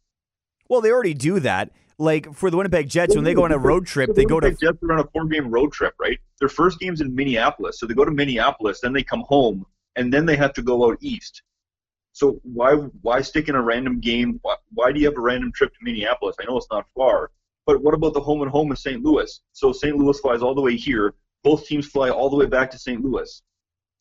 Well, 0.70 0.82
they 0.82 0.92
already 0.92 1.16
do 1.16 1.40
that. 1.40 1.72
Like 1.98 2.32
for 2.36 2.52
the 2.52 2.58
Winnipeg 2.58 2.88
Jets, 2.88 3.16
when 3.16 3.24
they 3.24 3.34
go 3.34 3.46
on 3.46 3.52
a 3.52 3.58
road 3.58 3.88
trip, 3.88 4.14
they 4.14 4.24
go 4.24 4.40
to 4.40 4.52
Jets 4.52 4.78
are 4.84 4.94
on 4.94 5.00
a 5.00 5.08
four-game 5.12 5.50
road 5.50 5.74
trip, 5.74 5.96
right? 6.00 6.20
Their 6.40 6.48
first 6.48 6.80
game's 6.80 7.02
in 7.02 7.16
Minneapolis, 7.16 7.80
so 7.80 7.88
they 7.88 7.96
go 7.96 8.06
to 8.06 8.12
Minneapolis, 8.12 8.80
then 8.80 8.94
they 8.94 9.02
come 9.02 9.24
home, 9.28 9.66
and 9.96 10.14
then 10.14 10.28
they 10.28 10.36
have 10.36 10.54
to 10.54 10.62
go 10.62 10.88
out 10.88 11.00
east. 11.02 11.42
So 12.14 12.40
why 12.44 12.74
why 13.02 13.22
stick 13.22 13.50
in 13.50 13.56
a 13.56 13.62
random 13.64 14.00
game? 14.00 14.40
Why, 14.44 14.58
why 14.76 14.92
do 14.92 15.00
you 15.00 15.08
have 15.08 15.18
a 15.18 15.22
random 15.22 15.52
trip 15.54 15.74
to 15.74 15.80
Minneapolis? 15.82 16.36
I 16.40 16.46
know 16.46 16.58
it's 16.58 16.68
not 16.70 16.86
far, 16.96 17.32
but 17.68 17.84
what 17.84 17.94
about 17.94 18.14
the 18.14 18.22
home 18.22 18.42
and 18.42 18.50
home 18.50 18.72
in 18.72 18.78
St. 18.78 19.04
Louis? 19.04 19.42
So 19.52 19.72
St. 19.74 19.96
Louis 19.96 20.20
flies 20.20 20.42
all 20.42 20.56
the 20.56 20.62
way 20.62 20.76
here. 20.76 21.14
Both 21.44 21.68
teams 21.68 21.86
fly 21.86 22.10
all 22.10 22.30
the 22.30 22.36
way 22.38 22.48
back 22.48 22.72
to 22.72 22.80
St. 22.80 23.04
Louis. 23.04 23.44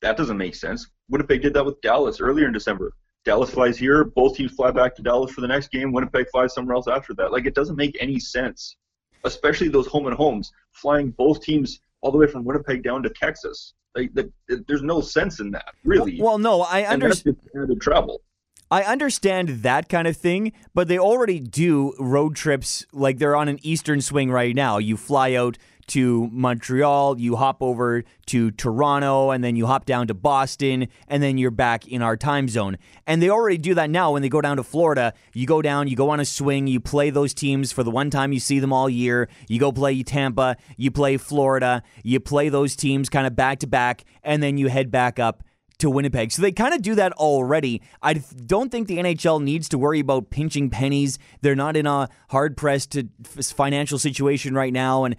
That 0.00 0.16
doesn't 0.16 0.38
make 0.38 0.55
sense. 0.55 0.88
Winnipeg 1.11 1.42
did 1.42 1.52
that 1.55 1.66
with 1.66 1.81
Dallas 1.81 2.20
earlier 2.20 2.46
in 2.46 2.52
December. 2.52 2.92
Dallas 3.24 3.50
flies 3.50 3.76
here, 3.76 4.05
both 4.05 4.37
teams 4.37 4.52
fly 4.52 4.70
back 4.70 4.94
to 4.94 5.02
Dallas 5.02 5.33
for 5.33 5.40
the 5.40 5.48
next 5.48 5.72
game, 5.72 5.92
Winnipeg 5.92 6.29
flies 6.31 6.55
somewhere 6.55 6.76
else 6.76 6.87
after 6.87 7.12
that. 7.14 7.33
Like 7.33 7.44
it 7.44 7.57
doesn't 7.57 7.74
make 7.74 7.96
any 8.00 8.20
sense, 8.20 8.76
especially 9.24 9.68
those 9.68 9.88
home 9.88 10.07
and 10.07 10.14
homes, 10.16 10.52
flying 10.70 11.11
both 11.11 11.42
teams 11.42 11.81
all 12.02 12.12
the 12.12 12.18
way 12.18 12.29
from 12.29 12.44
Winnipeg 12.44 12.85
down 12.85 13.02
to 13.02 13.11
Texas. 13.11 13.74
Like 13.96 14.14
that, 14.14 14.31
there's 14.68 14.83
no 14.83 15.00
sense 15.00 15.40
in 15.40 15.50
that, 15.50 15.74
really. 15.85 16.20
Well, 16.20 16.38
no, 16.38 16.62
I 16.62 16.85
understand. 16.85 17.37
Added 17.61 17.81
travel. 17.81 18.22
I 18.68 18.83
understand 18.83 19.62
that 19.62 19.88
kind 19.88 20.09
of 20.09 20.16
thing, 20.16 20.52
but 20.74 20.88
they 20.88 20.98
already 20.98 21.38
do 21.38 21.94
road 22.00 22.35
trips 22.35 22.85
like 22.92 23.18
they're 23.18 23.37
on 23.37 23.48
an 23.48 23.61
eastern 23.62 24.00
swing 24.00 24.29
right 24.29 24.57
now. 24.57 24.79
You 24.79 24.96
fly 24.96 25.35
out 25.35 25.57
to 25.88 26.29
Montreal, 26.33 27.20
you 27.20 27.37
hop 27.37 27.62
over 27.62 28.02
to 28.26 28.50
Toronto, 28.50 29.31
and 29.31 29.44
then 29.44 29.55
you 29.55 29.66
hop 29.66 29.85
down 29.85 30.09
to 30.09 30.14
Boston, 30.14 30.88
and 31.07 31.22
then 31.22 31.38
you're 31.38 31.52
back 31.52 31.87
in 31.87 32.02
our 32.02 32.16
time 32.16 32.48
zone. 32.48 32.76
And 33.07 33.22
they 33.22 33.31
already 33.31 33.59
do 33.59 33.74
that 33.74 33.88
now 33.88 34.11
when 34.11 34.22
they 34.22 34.29
go 34.29 34.40
down 34.40 34.57
to 34.57 34.64
Florida. 34.64 35.14
You 35.33 35.46
go 35.46 35.62
down, 35.62 35.87
you 35.87 35.94
go 35.94 36.11
on 36.11 36.18
a 36.18 36.24
swing, 36.24 36.66
you 36.66 36.81
play 36.81 37.11
those 37.11 37.33
teams 37.33 37.70
for 37.70 37.85
the 37.85 37.92
one 37.92 38.11
time 38.11 38.33
you 38.33 38.40
see 38.40 38.59
them 38.59 38.72
all 38.72 38.90
year. 38.90 39.29
You 39.46 39.61
go 39.61 39.70
play 39.70 40.02
Tampa, 40.02 40.57
you 40.76 40.90
play 40.90 41.18
Florida, 41.18 41.85
you 42.02 42.18
play 42.18 42.48
those 42.48 42.74
teams 42.74 43.09
kind 43.09 43.29
of 43.29 43.37
back 43.37 43.61
to 43.61 43.68
back, 43.68 44.02
and 44.24 44.42
then 44.42 44.59
you 44.59 44.66
head 44.66 44.90
back 44.90 45.20
up 45.20 45.44
to 45.78 45.90
Winnipeg. 45.90 46.32
So 46.32 46.42
they 46.42 46.52
kind 46.52 46.74
of 46.74 46.82
do 46.82 46.94
that 46.94 47.12
already. 47.12 47.82
I 48.02 48.14
don't 48.14 48.70
think 48.70 48.88
the 48.88 48.98
NHL 48.98 49.42
needs 49.42 49.68
to 49.70 49.78
worry 49.78 50.00
about 50.00 50.30
pinching 50.30 50.70
pennies. 50.70 51.18
They're 51.42 51.54
not 51.54 51.76
in 51.76 51.86
a 51.86 52.08
hard 52.30 52.56
pressed 52.56 52.96
financial 53.42 53.98
situation 53.98 54.54
right 54.54 54.72
now. 54.72 55.04
And 55.04 55.16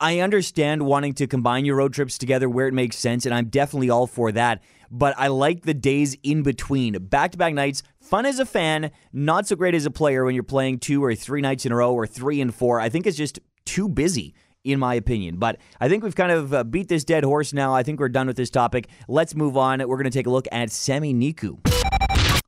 I 0.00 0.20
understand 0.20 0.86
wanting 0.86 1.12
to 1.14 1.26
combine 1.26 1.64
your 1.64 1.76
road 1.76 1.92
trips 1.92 2.16
together 2.16 2.48
where 2.48 2.66
it 2.66 2.74
makes 2.74 2.96
sense, 2.96 3.26
and 3.26 3.34
I'm 3.34 3.48
definitely 3.48 3.90
all 3.90 4.06
for 4.06 4.32
that. 4.32 4.62
But 4.90 5.14
I 5.18 5.28
like 5.28 5.62
the 5.62 5.74
days 5.74 6.16
in 6.22 6.42
between. 6.42 6.94
Back 6.94 7.32
to 7.32 7.38
back 7.38 7.52
nights, 7.52 7.82
fun 8.00 8.24
as 8.24 8.38
a 8.38 8.46
fan, 8.46 8.90
not 9.12 9.46
so 9.46 9.56
great 9.56 9.74
as 9.74 9.84
a 9.84 9.90
player 9.90 10.24
when 10.24 10.34
you're 10.34 10.42
playing 10.42 10.78
two 10.78 11.04
or 11.04 11.14
three 11.14 11.42
nights 11.42 11.66
in 11.66 11.72
a 11.72 11.76
row 11.76 11.92
or 11.92 12.06
three 12.06 12.40
and 12.40 12.54
four. 12.54 12.80
I 12.80 12.88
think 12.88 13.06
it's 13.06 13.16
just 13.16 13.38
too 13.66 13.88
busy 13.88 14.34
in 14.64 14.78
my 14.78 14.94
opinion. 14.94 15.36
But 15.36 15.58
I 15.80 15.88
think 15.88 16.04
we've 16.04 16.14
kind 16.14 16.32
of 16.32 16.54
uh, 16.54 16.64
beat 16.64 16.88
this 16.88 17.04
dead 17.04 17.24
horse 17.24 17.52
now. 17.52 17.74
I 17.74 17.82
think 17.82 18.00
we're 18.00 18.08
done 18.08 18.26
with 18.26 18.36
this 18.36 18.50
topic. 18.50 18.88
Let's 19.08 19.34
move 19.34 19.56
on. 19.56 19.78
We're 19.78 19.96
going 19.96 20.04
to 20.04 20.10
take 20.10 20.26
a 20.26 20.30
look 20.30 20.46
at 20.52 20.70
Sami 20.70 21.14
Niku. 21.14 21.58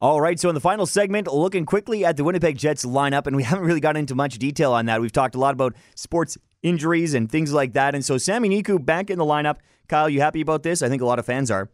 All 0.01 0.21
right, 0.21 0.39
so 0.39 0.49
in 0.49 0.57
the 0.57 0.61
final 0.61 0.85
segment, 0.85 1.33
looking 1.33 1.65
quickly 1.65 2.05
at 2.05 2.17
the 2.17 2.25
Winnipeg 2.25 2.59
Jets 2.59 2.85
lineup, 2.85 3.29
and 3.29 3.37
we 3.37 3.45
haven't 3.45 3.65
really 3.65 3.79
got 3.79 3.97
into 3.97 4.17
much 4.17 4.37
detail 4.39 4.73
on 4.73 4.87
that. 4.87 5.01
We've 5.01 5.13
talked 5.13 5.37
a 5.37 5.39
lot 5.39 5.55
about 5.55 5.77
sports 5.95 6.37
injuries 6.63 7.15
and 7.15 7.31
things 7.31 7.53
like 7.53 7.75
that. 7.75 7.95
And 7.95 8.05
so 8.05 8.19
Sami 8.19 8.49
Niku 8.49 8.85
back 8.85 9.11
in 9.11 9.19
the 9.19 9.25
lineup. 9.25 9.59
Kyle, 9.89 10.09
you 10.09 10.21
happy 10.21 10.41
about 10.41 10.63
this? 10.63 10.83
I 10.83 10.89
think 10.89 11.03
a 11.03 11.07
lot 11.07 11.19
of 11.19 11.27
fans 11.27 11.51
are. 11.51 11.71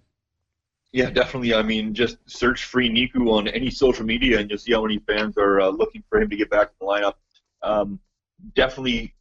Yeah, 0.92 1.10
definitely. 1.10 1.54
I 1.54 1.62
mean, 1.62 1.94
just 1.94 2.16
search 2.26 2.64
free 2.64 2.90
Niku 2.90 3.30
on 3.30 3.48
any 3.48 3.70
social 3.70 4.04
media 4.04 4.40
and 4.40 4.48
you'll 4.48 4.58
see 4.58 4.72
how 4.72 4.82
many 4.82 4.98
fans 5.06 5.36
are 5.36 5.60
uh, 5.60 5.68
looking 5.68 6.02
for 6.08 6.20
him 6.20 6.30
to 6.30 6.36
get 6.36 6.48
back 6.48 6.70
in 6.80 6.86
the 6.86 6.92
lineup. 6.92 7.14
Um, 7.62 8.00
definitely 8.54 9.14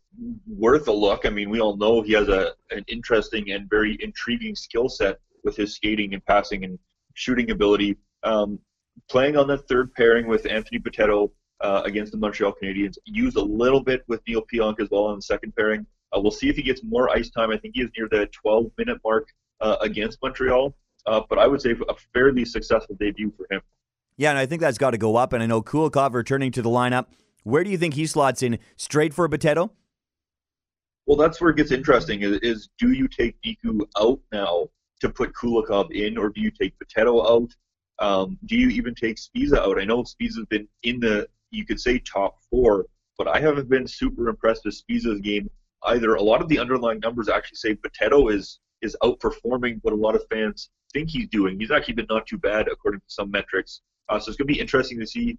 worth 0.47 0.87
a 0.87 0.91
look. 0.91 1.25
I 1.25 1.29
mean, 1.29 1.49
we 1.49 1.59
all 1.59 1.77
know 1.77 2.01
he 2.01 2.13
has 2.13 2.29
a 2.29 2.53
an 2.71 2.83
interesting 2.87 3.51
and 3.51 3.69
very 3.69 3.97
intriguing 4.01 4.55
skill 4.55 4.89
set 4.89 5.19
with 5.43 5.55
his 5.55 5.75
skating 5.75 6.13
and 6.13 6.25
passing 6.25 6.63
and 6.63 6.79
shooting 7.13 7.51
ability. 7.51 7.97
Um, 8.23 8.59
playing 9.09 9.37
on 9.37 9.47
the 9.47 9.57
third 9.57 9.93
pairing 9.93 10.27
with 10.27 10.45
Anthony 10.49 10.79
Bitetto 10.79 11.31
uh, 11.61 11.81
against 11.85 12.11
the 12.11 12.17
Montreal 12.17 12.53
Canadiens, 12.61 12.97
used 13.05 13.37
a 13.37 13.41
little 13.41 13.81
bit 13.81 14.03
with 14.07 14.21
Neal 14.27 14.43
Pionk 14.51 14.79
as 14.79 14.89
well 14.89 15.05
on 15.05 15.17
the 15.17 15.21
second 15.21 15.55
pairing. 15.55 15.85
Uh, 16.15 16.19
we'll 16.19 16.31
see 16.31 16.49
if 16.49 16.55
he 16.55 16.63
gets 16.63 16.83
more 16.83 17.09
ice 17.09 17.29
time. 17.29 17.51
I 17.51 17.57
think 17.57 17.75
he 17.75 17.81
is 17.81 17.89
near 17.97 18.07
the 18.09 18.27
12 18.27 18.71
minute 18.77 18.99
mark 19.03 19.27
uh, 19.61 19.77
against 19.81 20.19
Montreal, 20.21 20.75
uh, 21.05 21.21
but 21.29 21.39
I 21.39 21.47
would 21.47 21.61
say 21.61 21.71
a 21.71 21.93
fairly 22.13 22.45
successful 22.45 22.95
debut 22.99 23.31
for 23.35 23.47
him. 23.53 23.61
Yeah, 24.17 24.31
and 24.31 24.39
I 24.39 24.45
think 24.45 24.61
that's 24.61 24.77
got 24.77 24.91
to 24.91 24.97
go 24.97 25.15
up. 25.15 25.33
And 25.33 25.43
I 25.43 25.45
know 25.45 25.61
Kulikov 25.61 26.13
returning 26.13 26.51
to 26.53 26.61
the 26.61 26.69
lineup. 26.69 27.05
Where 27.43 27.63
do 27.63 27.69
you 27.69 27.77
think 27.77 27.93
he 27.93 28.05
slots 28.07 28.41
in? 28.41 28.59
Straight 28.75 29.13
for 29.13 29.29
Bitetto? 29.29 29.69
Well, 31.07 31.17
that's 31.17 31.39
where 31.39 31.51
it 31.51 31.57
gets 31.57 31.71
interesting. 31.71 32.21
Is, 32.21 32.37
is 32.41 32.69
do 32.77 32.91
you 32.91 33.07
take 33.07 33.41
Niku 33.41 33.81
out 33.97 34.19
now 34.33 34.67
to 34.99 35.09
put 35.09 35.33
Kulikov 35.33 35.89
in, 35.91 36.17
or 36.17 36.29
do 36.29 36.41
you 36.41 36.51
take 36.51 36.73
Bitetto 36.79 37.25
out? 37.25 37.49
Um, 37.99 38.37
do 38.45 38.57
you 38.57 38.67
even 38.69 38.93
take 38.93 39.15
Sbisa 39.15 39.57
out? 39.57 39.79
I 39.79 39.85
know 39.85 40.03
Sbisa's 40.03 40.45
been 40.49 40.67
in 40.83 40.99
the, 40.99 41.27
you 41.49 41.65
could 41.65 41.79
say, 41.79 41.99
top 41.99 42.37
four, 42.51 42.85
but 43.17 43.27
I 43.27 43.39
haven't 43.39 43.69
been 43.69 43.87
super 43.87 44.27
impressed 44.27 44.65
with 44.65 44.79
Sbisa's 44.83 45.21
game 45.21 45.49
either. 45.83 46.15
A 46.15 46.21
lot 46.21 46.41
of 46.41 46.49
the 46.49 46.59
underlying 46.59 46.99
numbers 46.99 47.29
actually 47.29 47.55
say 47.55 47.75
Bitetto 47.75 48.33
is 48.33 48.59
is 48.81 48.95
outperforming 49.01 49.79
what 49.81 49.93
a 49.93 49.97
lot 49.97 50.13
of 50.13 50.23
fans 50.29 50.69
think 50.93 51.09
he's 51.09 51.27
doing. 51.29 51.59
He's 51.59 51.71
actually 51.71 51.95
been 51.95 52.05
not 52.09 52.27
too 52.27 52.37
bad 52.37 52.67
according 52.67 52.99
to 52.99 53.05
some 53.07 53.31
metrics. 53.31 53.81
Uh, 54.09 54.19
so 54.19 54.29
it's 54.29 54.37
going 54.37 54.47
to 54.47 54.53
be 54.53 54.59
interesting 54.59 54.99
to 54.99 55.07
see. 55.07 55.37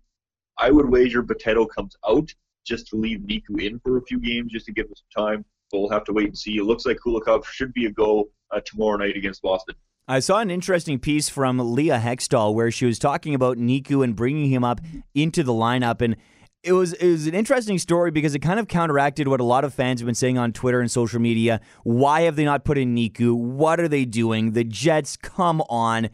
I 0.58 0.70
would 0.72 0.90
wager 0.90 1.22
Bitetto 1.22 1.68
comes 1.68 1.94
out 2.08 2.28
just 2.66 2.88
to 2.88 2.96
leave 2.96 3.20
Niku 3.20 3.62
in 3.62 3.78
for 3.80 3.98
a 3.98 4.02
few 4.02 4.18
games 4.18 4.50
just 4.50 4.66
to 4.66 4.72
give 4.72 4.86
him 4.86 4.94
some 4.94 5.26
time. 5.26 5.44
We'll 5.72 5.90
have 5.90 6.04
to 6.04 6.12
wait 6.12 6.26
and 6.26 6.38
see. 6.38 6.56
It 6.56 6.64
looks 6.64 6.86
like 6.86 6.98
Kulikov 7.04 7.44
should 7.44 7.72
be 7.74 7.86
a 7.86 7.90
go 7.90 8.30
uh, 8.50 8.60
tomorrow 8.64 8.96
night 8.96 9.16
against 9.16 9.42
Boston. 9.42 9.74
I 10.06 10.20
saw 10.20 10.38
an 10.38 10.50
interesting 10.50 10.98
piece 10.98 11.28
from 11.28 11.58
Leah 11.74 12.00
Hextall 12.02 12.54
where 12.54 12.70
she 12.70 12.86
was 12.86 12.98
talking 12.98 13.34
about 13.34 13.58
Niku 13.58 14.02
and 14.02 14.16
bringing 14.16 14.50
him 14.50 14.64
up 14.64 14.80
into 15.14 15.42
the 15.42 15.52
lineup 15.52 16.00
and 16.00 16.16
it 16.62 16.72
was 16.72 16.92
it 16.94 17.08
was 17.08 17.26
an 17.26 17.34
interesting 17.34 17.78
story 17.78 18.10
because 18.10 18.34
it 18.34 18.40
kind 18.40 18.58
of 18.58 18.68
counteracted 18.68 19.28
what 19.28 19.40
a 19.40 19.44
lot 19.44 19.64
of 19.64 19.72
fans 19.72 20.00
have 20.00 20.06
been 20.06 20.14
saying 20.14 20.38
on 20.38 20.52
Twitter 20.52 20.80
and 20.80 20.90
social 20.90 21.20
media. 21.20 21.60
Why 21.84 22.22
have 22.22 22.36
they 22.36 22.44
not 22.44 22.64
put 22.64 22.78
in 22.78 22.94
Niku? 22.94 23.34
What 23.34 23.78
are 23.80 23.88
they 23.88 24.04
doing? 24.04 24.52
The 24.52 24.64
Jets, 24.64 25.16
come 25.16 25.62
on. 25.68 26.08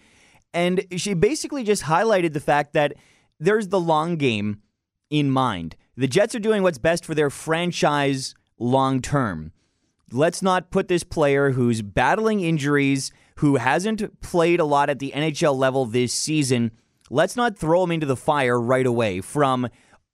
And 0.52 0.84
she 0.96 1.14
basically 1.14 1.64
just 1.64 1.84
highlighted 1.84 2.34
the 2.34 2.40
fact 2.40 2.74
that 2.74 2.94
there's 3.40 3.68
the 3.68 3.80
long 3.80 4.16
game 4.16 4.60
in 5.10 5.30
mind. 5.30 5.76
The 5.96 6.06
Jets 6.06 6.34
are 6.34 6.40
doing 6.40 6.62
what's 6.62 6.78
best 6.78 7.04
for 7.04 7.14
their 7.14 7.30
franchise 7.30 8.34
long 8.58 9.00
term. 9.00 9.52
Let's 10.12 10.42
not 10.42 10.70
put 10.70 10.88
this 10.88 11.04
player 11.04 11.50
who's 11.50 11.82
battling 11.82 12.40
injuries, 12.40 13.10
who 13.36 13.56
hasn't 13.56 14.20
played 14.20 14.60
a 14.60 14.64
lot 14.64 14.90
at 14.90 14.98
the 14.98 15.12
NHL 15.14 15.56
level 15.56 15.86
this 15.86 16.12
season, 16.12 16.70
let's 17.10 17.36
not 17.36 17.58
throw 17.58 17.82
him 17.82 17.92
into 17.92 18.06
the 18.06 18.16
fire 18.16 18.60
right 18.60 18.86
away 18.86 19.20
from 19.20 19.68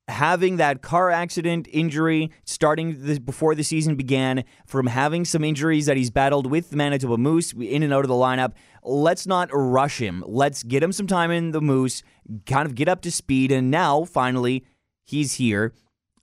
having 0.09 0.57
that 0.57 0.83
car 0.83 1.11
accident 1.11 1.69
injury 1.71 2.31
starting 2.45 3.19
before 3.25 3.55
the 3.55 3.63
season 3.63 3.95
began, 3.95 4.45
from 4.67 4.87
having 4.87 5.25
some 5.25 5.45
injuries 5.45 5.87
that 5.87 5.97
he's 5.97 6.11
battled 6.11 6.51
with 6.51 6.71
the 6.71 6.77
Manitoba 6.77 7.17
Moose 7.17 7.53
in 7.53 7.83
and 7.83 7.93
out 7.93 8.05
of 8.05 8.09
the 8.09 8.15
lineup. 8.15 8.53
Let's 8.83 9.27
not 9.27 9.51
rush 9.53 10.01
him. 10.01 10.25
Let's 10.27 10.63
get 10.63 10.83
him 10.83 10.93
some 10.93 11.07
time 11.07 11.31
in 11.31 11.53
the 11.53 11.61
Moose, 11.61 12.03
kind 12.47 12.67
of 12.67 12.75
get 12.75 12.89
up 12.89 13.03
to 13.03 13.11
speed, 13.11 13.53
and 13.53 13.71
now 13.71 14.05
finally 14.05 14.65
he's 15.05 15.35
here 15.35 15.73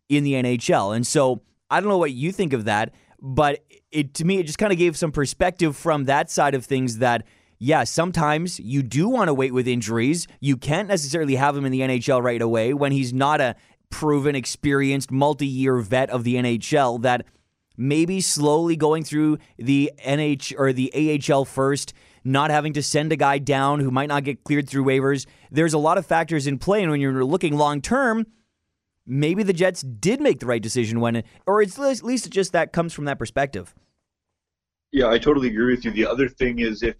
in 0.09 0.23
the 0.23 0.33
NHL. 0.33 0.95
And 0.95 1.07
so 1.07 1.41
I 1.69 1.79
don't 1.79 1.89
know 1.89 1.97
what 1.97 2.11
you 2.11 2.31
think 2.31 2.53
of 2.53 2.65
that, 2.65 2.93
but 3.21 3.63
it 3.91 4.13
to 4.15 4.25
me 4.25 4.39
it 4.39 4.45
just 4.45 4.57
kind 4.57 4.71
of 4.71 4.77
gave 4.77 4.97
some 4.97 5.11
perspective 5.11 5.75
from 5.75 6.05
that 6.05 6.29
side 6.29 6.55
of 6.55 6.65
things 6.65 6.99
that 6.99 7.25
yeah, 7.59 7.83
sometimes 7.85 8.59
you 8.59 8.83
do 8.83 9.09
want 9.09 9.29
to 9.29 9.33
wait 9.33 9.51
with 9.51 9.67
injuries. 9.67 10.27
You 10.39 10.57
can't 10.57 10.87
necessarily 10.87 11.35
have 11.35 11.57
him 11.57 11.65
in 11.65 11.71
the 11.71 11.81
NHL 11.81 12.21
right 12.21 12.41
away 12.41 12.73
when 12.73 12.91
he's 12.91 13.13
not 13.13 13.41
a 13.41 13.55
proven, 13.89 14.35
experienced, 14.35 15.11
multi 15.11 15.47
year 15.47 15.79
vet 15.79 16.09
of 16.09 16.23
the 16.23 16.35
NHL 16.35 17.01
that 17.01 17.25
maybe 17.75 18.21
slowly 18.21 18.75
going 18.75 19.03
through 19.03 19.37
the 19.57 19.91
NH 20.05 20.53
or 20.57 20.71
the 20.73 21.21
AHL 21.31 21.45
first, 21.45 21.93
not 22.23 22.51
having 22.51 22.73
to 22.73 22.83
send 22.83 23.11
a 23.11 23.15
guy 23.15 23.39
down 23.39 23.79
who 23.79 23.91
might 23.91 24.09
not 24.09 24.23
get 24.23 24.43
cleared 24.43 24.69
through 24.69 24.83
waivers. 24.83 25.25
There's 25.49 25.73
a 25.73 25.77
lot 25.77 25.97
of 25.97 26.05
factors 26.05 26.45
in 26.45 26.59
play. 26.59 26.81
And 26.81 26.91
when 26.91 27.01
you're 27.01 27.23
looking 27.23 27.57
long 27.57 27.81
term, 27.81 28.25
maybe 29.07 29.41
the 29.41 29.53
Jets 29.53 29.81
did 29.81 30.21
make 30.21 30.39
the 30.39 30.45
right 30.45 30.61
decision 30.61 30.99
when, 30.99 31.23
or 31.45 31.61
it's 31.61 31.79
at 31.79 32.03
least 32.03 32.29
just 32.29 32.51
that 32.51 32.73
comes 32.73 32.93
from 32.93 33.05
that 33.05 33.17
perspective. 33.17 33.73
Yeah, 34.91 35.07
I 35.07 35.17
totally 35.17 35.47
agree 35.47 35.75
with 35.75 35.85
you. 35.85 35.91
The 35.91 36.05
other 36.05 36.29
thing 36.29 36.59
is 36.59 36.83
if 36.83 36.95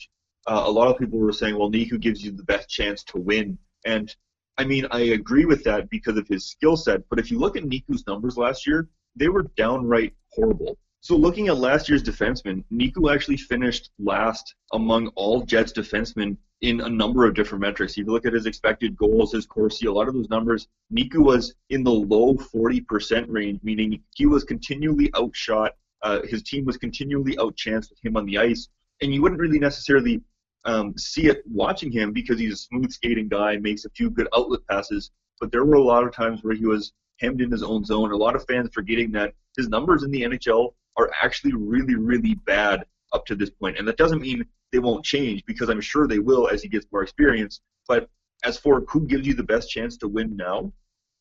uh, 0.47 0.63
a 0.65 0.71
lot 0.71 0.87
of 0.87 0.97
people 0.97 1.19
were 1.19 1.33
saying, 1.33 1.57
well, 1.57 1.69
Niku 1.69 1.99
gives 1.99 2.23
you 2.23 2.31
the 2.31 2.43
best 2.43 2.69
chance 2.69 3.03
to 3.05 3.17
win. 3.17 3.57
And 3.85 4.13
I 4.57 4.63
mean, 4.63 4.87
I 4.91 4.99
agree 4.99 5.45
with 5.45 5.63
that 5.65 5.89
because 5.89 6.17
of 6.17 6.27
his 6.27 6.49
skill 6.49 6.77
set. 6.77 7.07
But 7.09 7.19
if 7.19 7.29
you 7.29 7.37
look 7.37 7.57
at 7.57 7.63
Niku's 7.63 8.05
numbers 8.07 8.37
last 8.37 8.65
year, 8.65 8.87
they 9.15 9.29
were 9.29 9.43
downright 9.55 10.13
horrible. 10.31 10.77
So 11.01 11.15
looking 11.15 11.47
at 11.47 11.57
last 11.57 11.87
year's 11.87 12.03
defensemen, 12.03 12.63
Niku 12.71 13.13
actually 13.13 13.37
finished 13.37 13.91
last 13.99 14.55
among 14.73 15.07
all 15.09 15.41
Jets 15.43 15.71
defensemen 15.71 16.37
in 16.61 16.81
a 16.81 16.89
number 16.89 17.25
of 17.25 17.35
different 17.35 17.61
metrics. 17.61 17.93
If 17.93 17.97
you 17.99 18.05
look 18.05 18.25
at 18.25 18.33
his 18.33 18.45
expected 18.45 18.97
goals, 18.97 19.33
his 19.33 19.45
Corsi, 19.45 19.85
a 19.85 19.91
lot 19.91 20.07
of 20.07 20.15
those 20.15 20.29
numbers, 20.29 20.67
Niku 20.91 21.23
was 21.23 21.53
in 21.69 21.83
the 21.83 21.91
low 21.91 22.33
40% 22.33 23.25
range, 23.29 23.59
meaning 23.63 24.01
he 24.15 24.25
was 24.25 24.43
continually 24.43 25.11
outshot. 25.15 25.73
Uh, 26.01 26.21
his 26.23 26.43
team 26.43 26.65
was 26.65 26.77
continually 26.77 27.35
outchanced 27.37 27.89
with 27.89 27.99
him 28.03 28.17
on 28.17 28.25
the 28.25 28.37
ice, 28.37 28.69
and 29.01 29.13
you 29.13 29.21
wouldn't 29.21 29.41
really 29.41 29.59
necessarily 29.59 30.21
um, 30.65 30.97
see 30.97 31.27
it 31.27 31.43
watching 31.47 31.91
him 31.91 32.11
because 32.11 32.39
he's 32.39 32.53
a 32.53 32.57
smooth 32.57 32.91
skating 32.91 33.27
guy, 33.27 33.57
makes 33.57 33.85
a 33.85 33.89
few 33.91 34.09
good 34.09 34.27
outlet 34.35 34.61
passes. 34.69 35.11
But 35.39 35.51
there 35.51 35.65
were 35.65 35.75
a 35.75 35.83
lot 35.83 36.03
of 36.03 36.13
times 36.13 36.43
where 36.43 36.55
he 36.55 36.65
was 36.65 36.93
hemmed 37.19 37.41
in 37.41 37.51
his 37.51 37.63
own 37.63 37.85
zone. 37.85 38.11
A 38.11 38.17
lot 38.17 38.35
of 38.35 38.45
fans 38.45 38.69
forgetting 38.73 39.11
that 39.11 39.33
his 39.55 39.69
numbers 39.69 40.03
in 40.03 40.11
the 40.11 40.23
NHL 40.23 40.73
are 40.97 41.11
actually 41.23 41.53
really, 41.53 41.95
really 41.95 42.35
bad 42.45 42.83
up 43.13 43.25
to 43.27 43.35
this 43.35 43.49
point. 43.49 43.77
And 43.77 43.87
that 43.87 43.97
doesn't 43.97 44.21
mean 44.21 44.45
they 44.71 44.79
won't 44.79 45.05
change 45.05 45.43
because 45.45 45.69
I'm 45.69 45.81
sure 45.81 46.07
they 46.07 46.19
will 46.19 46.49
as 46.49 46.61
he 46.61 46.69
gets 46.69 46.85
more 46.91 47.03
experience. 47.03 47.61
But 47.87 48.09
as 48.43 48.57
for 48.57 48.83
who 48.87 49.05
gives 49.05 49.25
you 49.25 49.33
the 49.33 49.43
best 49.43 49.69
chance 49.69 49.97
to 49.97 50.07
win 50.07 50.35
now, 50.35 50.71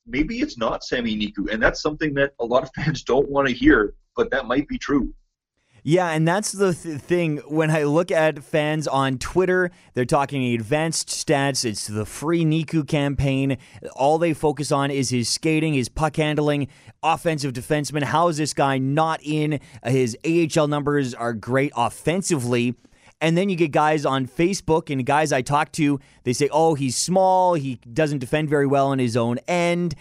maybe 0.07 0.41
it's 0.41 0.59
not 0.59 0.85
Sami 0.85 1.17
Niku. 1.17 1.53
And 1.53 1.63
that's 1.63 1.81
something 1.81 2.15
that 2.15 2.33
a 2.41 2.45
lot 2.45 2.63
of 2.63 2.71
fans 2.77 3.03
don't 3.03 3.29
want 3.29 3.49
to 3.49 3.55
hear, 3.55 3.95
but 4.17 4.31
that 4.31 4.47
might 4.47 4.69
be 4.69 4.79
true. 4.79 5.13
Yeah, 5.89 6.11
and 6.11 6.27
that's 6.27 6.51
the 6.51 6.75
th- 6.75 6.99
thing. 6.99 7.37
When 7.47 7.71
I 7.71 7.85
look 7.85 8.11
at 8.11 8.43
fans 8.43 8.89
on 8.89 9.19
Twitter, 9.19 9.71
they're 9.95 10.05
talking 10.05 10.53
advanced 10.53 11.07
stats. 11.11 11.65
It's 11.65 11.87
the 11.87 12.05
free 12.05 12.45
Niku 12.45 12.85
campaign. 12.89 13.57
All 13.95 14.19
they 14.19 14.35
focus 14.35 14.73
on 14.73 14.91
is 14.91 15.11
his 15.11 15.29
skating, 15.29 15.75
his 15.75 15.89
puck 15.89 16.17
handling, 16.17 16.67
offensive 17.05 17.53
defenseman. 17.53 18.03
How 18.03 18.27
is 18.27 18.39
this 18.39 18.53
guy 18.53 18.79
not 18.79 19.21
in? 19.23 19.61
His 19.85 20.19
AHL 20.27 20.67
numbers 20.67 21.15
are 21.15 21.33
great 21.33 21.73
offensively. 21.77 22.75
And 23.21 23.37
then 23.37 23.49
you 23.49 23.57
get 23.57 23.71
guys 23.71 24.05
on 24.05 24.27
Facebook 24.27 24.91
and 24.91 25.05
guys 25.07 25.33
I 25.33 25.43
talk 25.43 25.73
to, 25.73 25.99
they 26.25 26.33
say, 26.33 26.49
oh, 26.53 26.75
he's 26.75 26.97
small. 26.97 27.55
He 27.55 27.77
doesn't 27.93 28.19
defend 28.19 28.51
very 28.51 28.67
well 28.67 28.89
on 28.89 28.99
his 28.99 29.17
own 29.17 29.39
end. 29.49 29.95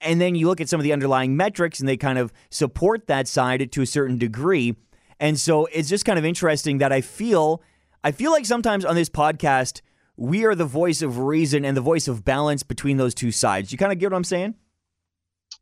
And 0.00 0.20
then 0.20 0.34
you 0.34 0.46
look 0.46 0.60
at 0.60 0.68
some 0.68 0.80
of 0.80 0.84
the 0.84 0.92
underlying 0.92 1.36
metrics 1.36 1.80
and 1.80 1.88
they 1.88 1.96
kind 1.96 2.18
of 2.18 2.32
support 2.50 3.06
that 3.06 3.28
side 3.28 3.70
to 3.70 3.82
a 3.82 3.86
certain 3.86 4.18
degree. 4.18 4.74
And 5.20 5.38
so 5.38 5.66
it's 5.66 5.88
just 5.88 6.04
kind 6.04 6.18
of 6.18 6.24
interesting 6.24 6.78
that 6.78 6.92
I 6.92 7.00
feel 7.00 7.62
I 8.02 8.10
feel 8.10 8.32
like 8.32 8.44
sometimes 8.44 8.84
on 8.84 8.96
this 8.96 9.08
podcast 9.08 9.80
we 10.16 10.44
are 10.44 10.54
the 10.54 10.64
voice 10.64 11.02
of 11.02 11.18
reason 11.18 11.64
and 11.64 11.76
the 11.76 11.80
voice 11.80 12.08
of 12.08 12.24
balance 12.24 12.62
between 12.62 12.96
those 12.96 13.14
two 13.14 13.30
sides. 13.30 13.70
You 13.70 13.78
kind 13.78 13.92
of 13.92 13.98
get 13.98 14.10
what 14.10 14.16
I'm 14.16 14.24
saying? 14.24 14.54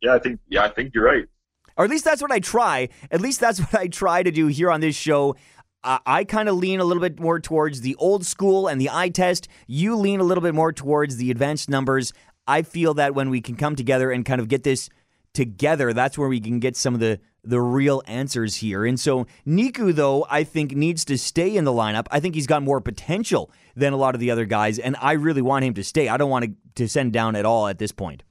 Yeah, 0.01 0.15
I 0.15 0.19
think 0.19 0.41
yeah, 0.49 0.65
I 0.65 0.69
think 0.69 0.95
you're 0.95 1.05
right. 1.05 1.27
Or 1.77 1.85
at 1.85 1.91
least 1.91 2.05
that's 2.05 2.23
what 2.23 2.33
I 2.33 2.41
try. 2.41 2.89
At 3.11 3.21
least 3.21 3.41
that's 3.41 3.59
what 3.73 3.75
I 3.75 3.89
try 3.89 4.23
to 4.23 4.31
do 4.31 4.47
here 4.47 4.71
on 4.71 4.81
this 4.81 4.97
show. 4.97 5.37
I 5.83 6.25
kind 6.25 6.49
of 6.49 6.57
lean 6.57 6.81
a 6.81 6.85
little 6.85 7.01
bit 7.01 7.19
more 7.19 7.41
towards 7.41 7.81
the 7.81 7.95
old 7.97 8.27
school 8.27 8.69
and 8.69 8.81
the 8.81 8.91
eye 8.91 9.09
test. 9.09 9.49
You 9.67 9.97
lean 9.97 10.21
a 10.21 10.25
little 10.25 10.43
bit 10.43 10.55
more 10.55 10.73
towards 10.73 11.17
the 11.17 11.31
advanced 11.31 11.71
numbers. 11.71 12.13
I 12.47 12.63
feel 12.63 12.95
that 12.95 13.15
when 13.15 13.31
we 13.31 13.41
can 13.41 13.57
come 13.57 13.77
together 13.77 14.11
and 14.11 14.25
kind 14.25 14.41
of 14.41 14.49
get 14.49 14.63
this 14.63 14.91
together, 15.33 15.93
that's 15.93 16.19
where 16.19 16.29
we 16.29 16.41
can 16.41 16.59
get 16.59 16.77
some 16.77 16.95
of 16.95 17.01
the 17.01 17.21
the 17.43 17.61
real 17.61 18.03
answers 18.07 18.57
here. 18.57 18.85
And 18.85 19.01
so 19.01 19.27
Niku, 19.47 19.95
though, 19.95 20.27
I 20.29 20.45
think 20.45 20.73
needs 20.73 21.07
to 21.07 21.17
stay 21.17 21.57
in 21.57 21.65
the 21.65 21.73
lineup. 21.73 22.07
I 22.11 22.21
think 22.21 22.35
he's 22.35 22.47
got 22.47 22.63
more 22.63 22.83
potential 22.83 23.51
than 23.75 23.95
a 23.95 23.97
lot 23.97 24.15
of 24.15 24.21
the 24.21 24.31
other 24.31 24.45
guys, 24.45 24.79
and 24.79 24.95
I 25.01 25.13
really 25.13 25.41
want 25.41 25.65
him 25.65 25.73
to 25.75 25.85
stay. 25.85 26.09
I 26.09 26.19
don't 26.19 26.29
want 26.29 26.45
to, 26.45 26.53
to 26.75 26.89
send 26.89 27.15
down 27.15 27.37
at 27.37 27.47
all 27.47 27.67
at 27.69 27.79
this 27.79 27.93
point. 27.93 28.25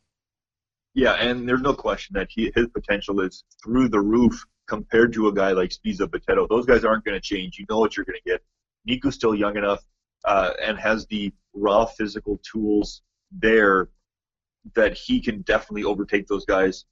Yeah, 0.94 1.14
and 1.14 1.48
there's 1.48 1.62
no 1.62 1.74
question 1.74 2.14
that 2.16 2.28
he, 2.30 2.52
his 2.56 2.68
potential 2.68 3.20
is 3.22 3.44
through 3.64 3.90
the 3.90 4.02
roof 4.02 4.46
compared 4.70 5.12
to 5.14 5.28
a 5.28 5.34
guy 5.34 5.52
like 5.52 5.72
Sbisa 5.72 6.08
Bitetto. 6.08 6.48
Those 6.48 6.66
guys 6.66 6.86
aren't 6.86 7.04
going 7.04 7.20
to 7.20 7.22
change. 7.22 7.58
You 7.58 7.66
know 7.70 7.80
what 7.80 7.98
you're 7.98 8.06
going 8.06 8.20
to 8.24 8.30
get. 8.30 8.42
Niku's 8.88 9.16
still 9.16 9.36
young 9.36 9.58
enough 9.58 9.84
uh, 10.26 10.52
and 10.62 10.78
has 10.78 11.06
the 11.08 11.34
raw 11.54 11.86
physical 11.86 12.40
tools 12.50 13.02
there 13.32 13.90
that 14.76 14.94
he 14.94 15.20
can 15.20 15.42
definitely 15.42 15.84
overtake 15.84 16.28
those 16.28 16.46
guys 16.46 16.86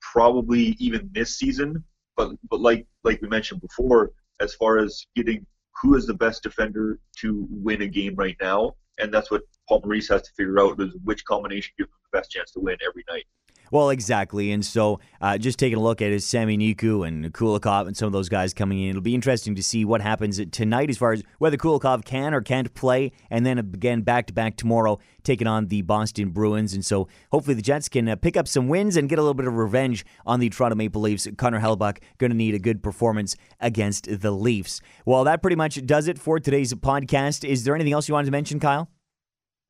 probably 0.00 0.76
even 0.78 1.08
this 1.12 1.38
season. 1.38 1.82
but 2.16 2.32
but 2.50 2.60
like 2.60 2.86
like 3.04 3.22
we 3.22 3.28
mentioned 3.28 3.60
before, 3.60 4.12
as 4.40 4.54
far 4.54 4.78
as 4.78 5.06
getting 5.16 5.46
who 5.80 5.94
is 5.96 6.06
the 6.06 6.14
best 6.14 6.42
defender 6.42 6.98
to 7.20 7.46
win 7.50 7.82
a 7.82 7.86
game 7.86 8.14
right 8.16 8.36
now, 8.40 8.72
and 8.98 9.12
that's 9.14 9.30
what 9.30 9.42
Paul 9.68 9.80
Maurice 9.84 10.08
has 10.08 10.22
to 10.22 10.30
figure 10.36 10.58
out 10.60 10.80
is 10.80 10.92
which 11.04 11.24
combination 11.24 11.72
gives 11.78 11.88
him 11.88 12.00
the 12.10 12.18
best 12.18 12.30
chance 12.30 12.50
to 12.52 12.60
win 12.60 12.76
every 12.86 13.04
night. 13.08 13.26
Well, 13.72 13.88
exactly. 13.88 14.52
And 14.52 14.62
so 14.62 15.00
uh, 15.22 15.38
just 15.38 15.58
taking 15.58 15.78
a 15.78 15.82
look 15.82 16.02
at 16.02 16.12
it, 16.12 16.22
Sami 16.22 16.58
Niku 16.58 17.08
and 17.08 17.32
Kulikov 17.32 17.86
and 17.86 17.96
some 17.96 18.06
of 18.06 18.12
those 18.12 18.28
guys 18.28 18.52
coming 18.52 18.78
in, 18.82 18.90
it'll 18.90 19.00
be 19.00 19.14
interesting 19.14 19.54
to 19.54 19.62
see 19.62 19.86
what 19.86 20.02
happens 20.02 20.38
tonight 20.52 20.90
as 20.90 20.98
far 20.98 21.12
as 21.12 21.22
whether 21.38 21.56
Kulikov 21.56 22.04
can 22.04 22.34
or 22.34 22.42
can't 22.42 22.74
play. 22.74 23.12
And 23.30 23.46
then 23.46 23.56
again, 23.58 24.02
back 24.02 24.26
to 24.26 24.34
back 24.34 24.56
tomorrow, 24.56 24.98
taking 25.24 25.46
on 25.46 25.68
the 25.68 25.80
Boston 25.80 26.28
Bruins. 26.28 26.74
And 26.74 26.84
so 26.84 27.08
hopefully 27.30 27.54
the 27.54 27.62
Jets 27.62 27.88
can 27.88 28.10
uh, 28.10 28.16
pick 28.16 28.36
up 28.36 28.46
some 28.46 28.68
wins 28.68 28.98
and 28.98 29.08
get 29.08 29.18
a 29.18 29.22
little 29.22 29.32
bit 29.32 29.46
of 29.46 29.54
revenge 29.54 30.04
on 30.26 30.38
the 30.38 30.50
Toronto 30.50 30.76
Maple 30.76 31.00
Leafs. 31.00 31.26
Connor 31.38 31.60
Hellebuyck 31.60 32.02
going 32.18 32.30
to 32.30 32.36
need 32.36 32.54
a 32.54 32.58
good 32.58 32.82
performance 32.82 33.36
against 33.58 34.20
the 34.20 34.32
Leafs. 34.32 34.82
Well, 35.06 35.24
that 35.24 35.40
pretty 35.40 35.56
much 35.56 35.84
does 35.86 36.08
it 36.08 36.18
for 36.18 36.38
today's 36.38 36.74
podcast. 36.74 37.42
Is 37.48 37.64
there 37.64 37.74
anything 37.74 37.94
else 37.94 38.06
you 38.06 38.12
wanted 38.12 38.26
to 38.26 38.32
mention, 38.32 38.60
Kyle? 38.60 38.90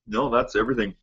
No, 0.08 0.28
that's 0.28 0.56
everything. 0.56 0.96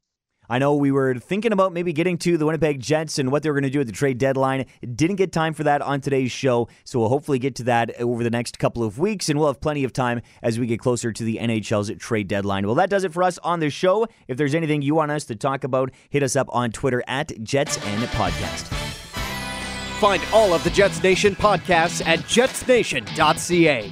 I 0.49 0.57
know 0.57 0.75
we 0.75 0.91
were 0.91 1.15
thinking 1.15 1.51
about 1.51 1.73
maybe 1.73 1.93
getting 1.93 2.17
to 2.19 2.35
the 2.35 2.45
Winnipeg 2.45 2.79
Jets 2.79 3.19
and 3.19 3.31
what 3.31 3.43
they 3.43 3.49
were 3.49 3.53
going 3.53 3.63
to 3.63 3.69
do 3.69 3.81
at 3.81 3.85
the 3.85 3.93
trade 3.93 4.17
deadline. 4.17 4.65
Didn't 4.95 5.17
get 5.17 5.31
time 5.31 5.53
for 5.53 5.63
that 5.63 5.81
on 5.83 6.01
today's 6.01 6.31
show, 6.31 6.67
so 6.83 6.99
we'll 6.99 7.09
hopefully 7.09 7.37
get 7.37 7.53
to 7.55 7.63
that 7.65 7.99
over 8.01 8.23
the 8.23 8.31
next 8.31 8.57
couple 8.57 8.83
of 8.83 8.97
weeks, 8.97 9.29
and 9.29 9.37
we'll 9.37 9.47
have 9.49 9.61
plenty 9.61 9.83
of 9.83 9.93
time 9.93 10.21
as 10.41 10.57
we 10.57 10.65
get 10.65 10.79
closer 10.79 11.11
to 11.11 11.23
the 11.23 11.37
NHL's 11.37 11.91
trade 11.99 12.27
deadline. 12.27 12.65
Well, 12.65 12.75
that 12.75 12.89
does 12.89 13.03
it 13.03 13.13
for 13.13 13.21
us 13.21 13.37
on 13.39 13.59
the 13.59 13.69
show. 13.69 14.07
If 14.27 14.37
there's 14.37 14.55
anything 14.55 14.81
you 14.81 14.95
want 14.95 15.11
us 15.11 15.25
to 15.25 15.35
talk 15.35 15.63
about, 15.63 15.91
hit 16.09 16.23
us 16.23 16.35
up 16.35 16.47
on 16.51 16.71
Twitter 16.71 17.03
at 17.07 17.43
Jets 17.43 17.77
and 17.85 18.03
Podcast. 18.09 18.73
Find 19.99 20.23
all 20.33 20.53
of 20.53 20.63
the 20.63 20.69
Jets 20.71 21.03
Nation 21.03 21.35
podcasts 21.35 22.03
at 22.07 22.19
jetsnation.ca. 22.19 23.91